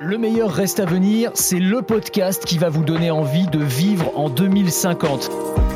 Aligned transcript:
Le 0.00 0.16
meilleur 0.16 0.52
reste 0.52 0.78
à 0.78 0.84
venir, 0.84 1.32
c'est 1.34 1.58
le 1.58 1.82
podcast 1.82 2.44
qui 2.44 2.56
va 2.56 2.68
vous 2.68 2.84
donner 2.84 3.10
envie 3.10 3.46
de 3.48 3.58
vivre 3.58 4.12
en 4.16 4.28
2050. 4.28 5.67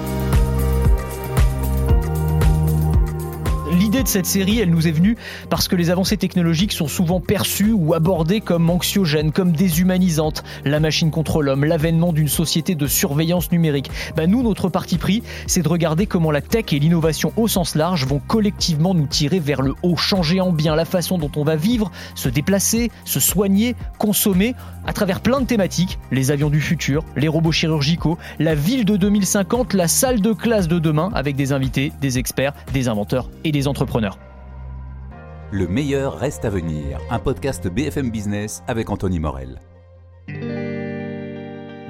De 4.02 4.08
cette 4.08 4.26
série, 4.26 4.58
elle 4.58 4.70
nous 4.70 4.88
est 4.88 4.92
venue 4.92 5.16
parce 5.48 5.68
que 5.68 5.76
les 5.76 5.90
avancées 5.90 6.16
technologiques 6.16 6.72
sont 6.72 6.88
souvent 6.88 7.20
perçues 7.20 7.70
ou 7.70 7.94
abordées 7.94 8.40
comme 8.40 8.68
anxiogènes, 8.68 9.30
comme 9.30 9.52
déshumanisantes. 9.52 10.42
La 10.64 10.80
machine 10.80 11.12
contre 11.12 11.40
l'homme, 11.40 11.64
l'avènement 11.64 12.12
d'une 12.12 12.26
société 12.26 12.74
de 12.74 12.88
surveillance 12.88 13.52
numérique. 13.52 13.92
Bah 14.16 14.26
nous, 14.26 14.42
notre 14.42 14.68
parti 14.68 14.98
pris, 14.98 15.22
c'est 15.46 15.62
de 15.62 15.68
regarder 15.68 16.06
comment 16.06 16.32
la 16.32 16.40
tech 16.40 16.72
et 16.72 16.80
l'innovation 16.80 17.32
au 17.36 17.46
sens 17.46 17.76
large 17.76 18.04
vont 18.04 18.20
collectivement 18.26 18.92
nous 18.92 19.06
tirer 19.06 19.38
vers 19.38 19.62
le 19.62 19.74
haut, 19.84 19.96
changer 19.96 20.40
en 20.40 20.50
bien 20.50 20.74
la 20.74 20.84
façon 20.84 21.16
dont 21.16 21.30
on 21.36 21.44
va 21.44 21.54
vivre, 21.54 21.92
se 22.16 22.28
déplacer, 22.28 22.90
se 23.04 23.20
soigner, 23.20 23.76
consommer, 23.98 24.56
à 24.84 24.92
travers 24.92 25.20
plein 25.20 25.40
de 25.40 25.46
thématiques, 25.46 26.00
les 26.10 26.32
avions 26.32 26.50
du 26.50 26.60
futur, 26.60 27.04
les 27.14 27.28
robots 27.28 27.52
chirurgicaux, 27.52 28.18
la 28.40 28.56
ville 28.56 28.84
de 28.84 28.96
2050, 28.96 29.74
la 29.74 29.86
salle 29.86 30.20
de 30.20 30.32
classe 30.32 30.66
de 30.66 30.80
demain, 30.80 31.10
avec 31.14 31.36
des 31.36 31.52
invités, 31.52 31.92
des 32.00 32.18
experts, 32.18 32.52
des 32.72 32.88
inventeurs 32.88 33.30
et 33.44 33.52
des 33.52 33.68
le 35.50 35.68
meilleur 35.68 36.18
reste 36.18 36.44
à 36.44 36.50
venir, 36.50 36.98
un 37.10 37.18
podcast 37.18 37.68
BFM 37.68 38.10
Business 38.10 38.62
avec 38.66 38.88
Anthony 38.88 39.20
Morel. 39.20 39.60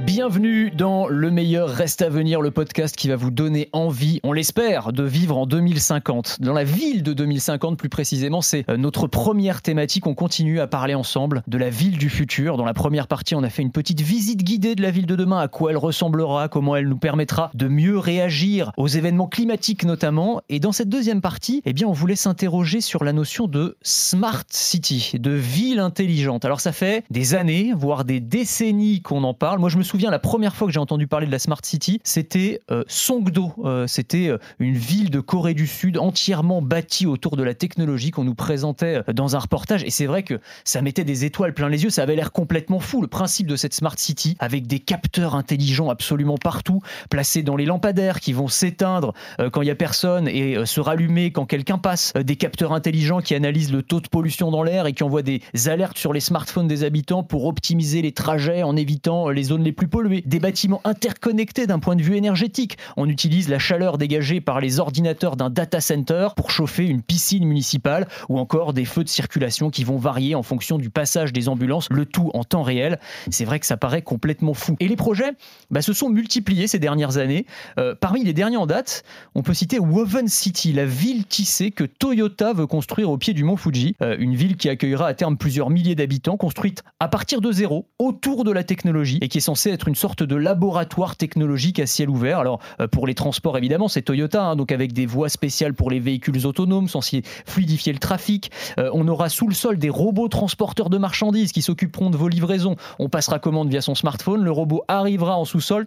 Bienvenue 0.00 0.70
dans 0.70 1.06
Le 1.06 1.30
meilleur 1.30 1.68
reste 1.68 2.02
à 2.02 2.08
venir, 2.08 2.40
le 2.40 2.50
podcast 2.50 2.96
qui 2.96 3.08
va 3.08 3.14
vous 3.14 3.30
donner 3.30 3.68
envie, 3.72 4.20
on 4.24 4.32
l'espère, 4.32 4.92
de 4.92 5.04
vivre 5.04 5.36
en 5.36 5.46
2050. 5.46 6.38
Dans 6.40 6.52
la 6.52 6.64
ville 6.64 7.02
de 7.02 7.12
2050 7.12 7.78
plus 7.78 7.88
précisément, 7.88 8.40
c'est 8.40 8.68
euh, 8.68 8.76
notre 8.76 9.06
première 9.06 9.62
thématique. 9.62 10.06
On 10.08 10.14
continue 10.14 10.58
à 10.58 10.66
parler 10.66 10.94
ensemble 10.94 11.42
de 11.46 11.56
la 11.56 11.70
ville 11.70 11.98
du 11.98 12.10
futur. 12.10 12.56
Dans 12.56 12.64
la 12.64 12.74
première 12.74 13.06
partie, 13.06 13.36
on 13.36 13.44
a 13.44 13.48
fait 13.48 13.62
une 13.62 13.70
petite 13.70 14.00
visite 14.00 14.42
guidée 14.42 14.74
de 14.74 14.82
la 14.82 14.90
ville 14.90 15.06
de 15.06 15.14
demain, 15.14 15.38
à 15.38 15.46
quoi 15.46 15.70
elle 15.70 15.76
ressemblera, 15.76 16.48
comment 16.48 16.74
elle 16.74 16.88
nous 16.88 16.98
permettra 16.98 17.50
de 17.54 17.68
mieux 17.68 17.96
réagir 17.96 18.72
aux 18.76 18.88
événements 18.88 19.28
climatiques 19.28 19.84
notamment. 19.84 20.42
Et 20.48 20.58
dans 20.58 20.72
cette 20.72 20.88
deuxième 20.88 21.20
partie, 21.20 21.62
eh 21.64 21.72
bien, 21.72 21.86
on 21.86 21.92
voulait 21.92 22.16
s'interroger 22.16 22.80
sur 22.80 23.04
la 23.04 23.12
notion 23.12 23.46
de 23.46 23.76
smart 23.82 24.44
city, 24.48 25.12
de 25.18 25.30
ville 25.30 25.78
intelligente. 25.78 26.44
Alors 26.44 26.60
ça 26.60 26.72
fait 26.72 27.04
des 27.10 27.34
années, 27.34 27.72
voire 27.76 28.04
des 28.04 28.20
décennies 28.20 29.00
qu'on 29.00 29.22
en 29.22 29.34
parle. 29.34 29.60
Moi, 29.60 29.68
je 29.68 29.78
me 29.78 29.81
souviens 29.82 30.10
la 30.10 30.18
première 30.18 30.54
fois 30.54 30.66
que 30.66 30.72
j'ai 30.72 30.80
entendu 30.80 31.06
parler 31.06 31.26
de 31.26 31.32
la 31.32 31.38
Smart 31.38 31.60
City, 31.62 32.00
c'était 32.04 32.60
euh, 32.70 32.84
Songdo. 32.88 33.52
Euh, 33.64 33.86
c'était 33.86 34.28
euh, 34.28 34.38
une 34.58 34.74
ville 34.74 35.10
de 35.10 35.20
Corée 35.20 35.54
du 35.54 35.66
Sud 35.66 35.98
entièrement 35.98 36.62
bâtie 36.62 37.06
autour 37.06 37.36
de 37.36 37.42
la 37.42 37.54
technologie 37.54 38.10
qu'on 38.10 38.24
nous 38.24 38.34
présentait 38.34 39.02
dans 39.12 39.36
un 39.36 39.38
reportage. 39.38 39.82
Et 39.84 39.90
c'est 39.90 40.06
vrai 40.06 40.22
que 40.22 40.40
ça 40.64 40.82
mettait 40.82 41.04
des 41.04 41.24
étoiles 41.24 41.54
plein 41.54 41.68
les 41.68 41.84
yeux. 41.84 41.90
Ça 41.90 42.02
avait 42.02 42.16
l'air 42.16 42.32
complètement 42.32 42.80
fou. 42.80 43.02
Le 43.02 43.08
principe 43.08 43.46
de 43.46 43.56
cette 43.56 43.74
Smart 43.74 43.98
City, 43.98 44.36
avec 44.38 44.66
des 44.66 44.78
capteurs 44.78 45.34
intelligents 45.34 45.90
absolument 45.90 46.38
partout, 46.38 46.80
placés 47.10 47.42
dans 47.42 47.56
les 47.56 47.64
lampadaires 47.64 48.20
qui 48.20 48.32
vont 48.32 48.48
s'éteindre 48.48 49.12
quand 49.52 49.62
il 49.62 49.68
y 49.68 49.70
a 49.70 49.74
personne 49.74 50.28
et 50.28 50.64
se 50.64 50.80
rallumer 50.80 51.32
quand 51.32 51.46
quelqu'un 51.46 51.78
passe. 51.78 52.12
des 52.14 52.36
capteurs 52.36 52.72
intelligents 52.72 53.20
qui 53.20 53.34
analysent 53.34 53.72
le 53.72 53.82
taux 53.82 54.00
de 54.00 54.08
pollution 54.08 54.50
dans 54.50 54.62
l'air 54.62 54.86
et 54.86 54.92
qui 54.92 55.02
envoient 55.02 55.22
des 55.22 55.42
alertes 55.66 55.98
sur 55.98 56.12
les 56.12 56.20
smartphones 56.20 56.68
des 56.68 56.84
habitants 56.84 57.22
pour 57.22 57.46
optimiser 57.46 58.02
les 58.02 58.12
trajets 58.12 58.62
en 58.62 58.76
évitant 58.76 59.28
les 59.28 59.42
zones 59.44 59.62
les 59.62 59.71
plus 59.72 59.88
polluer, 59.88 60.22
des 60.26 60.40
bâtiments 60.40 60.80
interconnectés 60.84 61.66
d'un 61.66 61.78
point 61.78 61.96
de 61.96 62.02
vue 62.02 62.16
énergétique. 62.16 62.78
On 62.96 63.08
utilise 63.08 63.48
la 63.48 63.58
chaleur 63.58 63.98
dégagée 63.98 64.40
par 64.40 64.60
les 64.60 64.80
ordinateurs 64.80 65.36
d'un 65.36 65.50
data 65.50 65.80
center 65.80 66.28
pour 66.36 66.50
chauffer 66.50 66.86
une 66.86 67.02
piscine 67.02 67.46
municipale 67.46 68.08
ou 68.28 68.38
encore 68.38 68.72
des 68.72 68.84
feux 68.84 69.04
de 69.04 69.08
circulation 69.08 69.70
qui 69.70 69.84
vont 69.84 69.98
varier 69.98 70.34
en 70.34 70.42
fonction 70.42 70.78
du 70.78 70.90
passage 70.90 71.32
des 71.32 71.48
ambulances, 71.48 71.88
le 71.90 72.06
tout 72.06 72.30
en 72.34 72.44
temps 72.44 72.62
réel. 72.62 72.98
C'est 73.30 73.44
vrai 73.44 73.60
que 73.60 73.66
ça 73.66 73.76
paraît 73.76 74.02
complètement 74.02 74.54
fou. 74.54 74.76
Et 74.80 74.88
les 74.88 74.96
projets 74.96 75.32
bah, 75.70 75.82
se 75.82 75.92
sont 75.92 76.08
multipliés 76.08 76.66
ces 76.66 76.78
dernières 76.78 77.18
années. 77.18 77.46
Euh, 77.78 77.94
parmi 77.98 78.24
les 78.24 78.32
derniers 78.32 78.56
en 78.56 78.66
date, 78.66 79.04
on 79.34 79.42
peut 79.42 79.54
citer 79.54 79.78
Woven 79.78 80.28
City, 80.28 80.72
la 80.72 80.84
ville 80.84 81.24
tissée 81.26 81.70
que 81.70 81.84
Toyota 81.84 82.52
veut 82.52 82.66
construire 82.66 83.10
au 83.10 83.18
pied 83.18 83.34
du 83.34 83.44
mont 83.44 83.56
Fuji, 83.56 83.96
euh, 84.02 84.16
une 84.18 84.34
ville 84.34 84.56
qui 84.56 84.68
accueillera 84.68 85.06
à 85.06 85.14
terme 85.14 85.36
plusieurs 85.36 85.70
milliers 85.70 85.94
d'habitants, 85.94 86.36
construite 86.36 86.82
à 87.00 87.08
partir 87.08 87.40
de 87.40 87.52
zéro, 87.52 87.88
autour 87.98 88.44
de 88.44 88.50
la 88.50 88.64
technologie, 88.64 89.18
et 89.20 89.28
qui 89.28 89.38
est 89.38 89.42
censée 89.42 89.61
être 89.70 89.88
une 89.88 89.94
sorte 89.94 90.22
de 90.22 90.36
laboratoire 90.36 91.16
technologique 91.16 91.78
à 91.78 91.86
ciel 91.86 92.10
ouvert. 92.10 92.38
Alors 92.38 92.60
euh, 92.80 92.88
pour 92.88 93.06
les 93.06 93.14
transports 93.14 93.56
évidemment 93.56 93.88
c'est 93.88 94.02
Toyota, 94.02 94.44
hein, 94.44 94.56
donc 94.56 94.72
avec 94.72 94.92
des 94.92 95.06
voies 95.06 95.28
spéciales 95.28 95.74
pour 95.74 95.90
les 95.90 96.00
véhicules 96.00 96.46
autonomes 96.46 96.88
censés 96.88 97.22
fluidifier 97.46 97.92
le 97.92 97.98
trafic. 97.98 98.50
Euh, 98.78 98.90
on 98.92 99.06
aura 99.08 99.28
sous 99.28 99.48
le 99.48 99.54
sol 99.54 99.78
des 99.78 99.90
robots 99.90 100.28
transporteurs 100.28 100.90
de 100.90 100.98
marchandises 100.98 101.52
qui 101.52 101.62
s'occuperont 101.62 102.10
de 102.10 102.16
vos 102.16 102.28
livraisons. 102.28 102.76
On 102.98 103.08
passera 103.08 103.38
commande 103.38 103.68
via 103.68 103.80
son 103.80 103.94
smartphone, 103.94 104.42
le 104.42 104.50
robot 104.50 104.84
arrivera 104.88 105.36
en 105.36 105.44
sous-sol, 105.44 105.86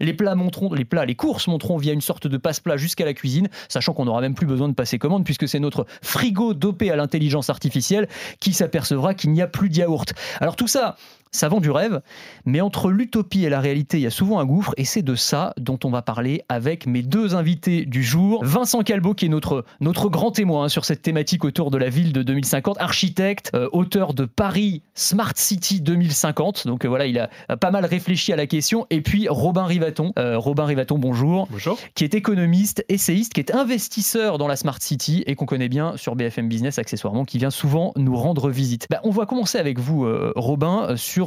les 0.00 0.14
plats 0.14 0.34
monteront, 0.34 0.72
les 0.72 0.84
plats, 0.84 1.04
les 1.04 1.14
courses 1.14 1.48
monteront 1.48 1.76
via 1.76 1.92
une 1.92 2.00
sorte 2.00 2.26
de 2.26 2.36
passe-plat 2.36 2.76
jusqu'à 2.76 3.04
la 3.04 3.14
cuisine, 3.14 3.48
sachant 3.68 3.92
qu'on 3.92 4.04
n'aura 4.04 4.20
même 4.20 4.34
plus 4.34 4.46
besoin 4.46 4.68
de 4.68 4.74
passer 4.74 4.98
commande 4.98 5.24
puisque 5.24 5.48
c'est 5.48 5.60
notre 5.60 5.86
frigo 6.02 6.54
dopé 6.54 6.90
à 6.90 6.96
l'intelligence 6.96 7.50
artificielle 7.50 8.08
qui 8.40 8.52
s'apercevra 8.52 9.14
qu'il 9.14 9.30
n'y 9.32 9.42
a 9.42 9.46
plus 9.46 9.68
de 9.68 9.76
yaourt. 9.76 10.12
Alors 10.40 10.56
tout 10.56 10.68
ça, 10.68 10.96
ça 11.32 11.48
vend 11.48 11.60
du 11.60 11.70
rêve, 11.70 12.02
mais 12.44 12.60
entre 12.60 12.90
l'utopie 12.90 13.44
et 13.44 13.48
la 13.48 13.60
réalité, 13.60 13.98
il 13.98 14.02
y 14.02 14.06
a 14.06 14.10
souvent 14.10 14.38
un 14.38 14.44
gouffre, 14.44 14.74
et 14.76 14.84
c'est 14.84 15.02
de 15.02 15.14
ça 15.14 15.54
dont 15.56 15.78
on 15.84 15.90
va 15.90 16.02
parler 16.02 16.44
avec 16.50 16.86
mes 16.86 17.02
deux 17.02 17.34
invités 17.34 17.86
du 17.86 18.02
jour. 18.02 18.44
Vincent 18.44 18.82
Calbo, 18.82 19.14
qui 19.14 19.26
est 19.26 19.28
notre, 19.30 19.64
notre 19.80 20.10
grand 20.10 20.30
témoin 20.30 20.68
sur 20.68 20.84
cette 20.84 21.00
thématique 21.00 21.44
autour 21.44 21.70
de 21.70 21.78
la 21.78 21.88
ville 21.88 22.12
de 22.12 22.22
2050, 22.22 22.80
architecte, 22.80 23.50
euh, 23.54 23.68
auteur 23.72 24.12
de 24.12 24.26
Paris 24.26 24.82
Smart 24.94 25.32
City 25.34 25.80
2050. 25.80 26.66
Donc 26.66 26.84
euh, 26.84 26.88
voilà, 26.88 27.06
il 27.06 27.18
a 27.18 27.30
pas 27.56 27.70
mal 27.70 27.86
réfléchi 27.86 28.32
à 28.32 28.36
la 28.36 28.46
question. 28.46 28.86
Et 28.90 29.00
puis 29.00 29.26
Robin 29.28 29.64
Rivaton. 29.64 30.12
Euh, 30.18 30.38
Robin 30.38 30.66
Rivaton, 30.66 30.98
bonjour. 30.98 31.48
Bonjour. 31.50 31.78
Qui 31.94 32.04
est 32.04 32.14
économiste, 32.14 32.84
essayiste, 32.90 33.32
qui 33.32 33.40
est 33.40 33.54
investisseur 33.54 34.36
dans 34.36 34.48
la 34.48 34.56
Smart 34.56 34.80
City 34.80 35.24
et 35.26 35.34
qu'on 35.34 35.46
connaît 35.46 35.70
bien 35.70 35.96
sur 35.96 36.14
BFM 36.14 36.48
Business 36.48 36.78
accessoirement, 36.78 37.24
qui 37.24 37.38
vient 37.38 37.50
souvent 37.50 37.92
nous 37.96 38.16
rendre 38.16 38.50
visite. 38.50 38.86
Bah, 38.90 39.00
on 39.04 39.10
va 39.10 39.24
commencer 39.24 39.56
avec 39.56 39.78
vous, 39.78 40.06
Robin, 40.36 40.96
sur 40.96 41.21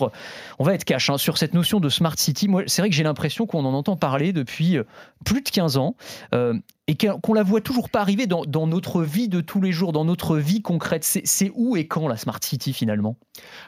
on 0.59 0.63
va 0.63 0.73
être 0.73 0.85
cash, 0.85 1.09
hein, 1.09 1.17
sur 1.17 1.37
cette 1.37 1.53
notion 1.53 1.79
de 1.79 1.89
smart 1.89 2.15
city. 2.17 2.47
Moi, 2.47 2.63
c'est 2.67 2.81
vrai 2.81 2.89
que 2.89 2.95
j'ai 2.95 3.03
l'impression 3.03 3.45
qu'on 3.45 3.65
en 3.65 3.73
entend 3.73 3.95
parler 3.95 4.33
depuis 4.33 4.77
euh, 4.77 4.83
plus 5.25 5.41
de 5.41 5.49
15 5.49 5.77
ans. 5.77 5.95
Euh, 6.33 6.53
et 6.87 6.95
qu'on 6.95 7.33
la 7.33 7.41
voit 7.41 7.61
toujours 7.61 7.89
pas 7.89 8.01
arriver 8.01 8.27
dans, 8.27 8.67
notre 8.67 9.01
vie 9.01 9.27
de 9.27 9.41
tous 9.41 9.59
les 9.59 9.71
jours, 9.71 9.91
dans 9.91 10.05
notre 10.05 10.37
vie 10.37 10.61
concrète. 10.61 11.03
C'est 11.03 11.51
où 11.55 11.75
et 11.75 11.87
quand 11.87 12.07
la 12.07 12.15
Smart 12.15 12.39
City 12.41 12.73
finalement? 12.73 13.17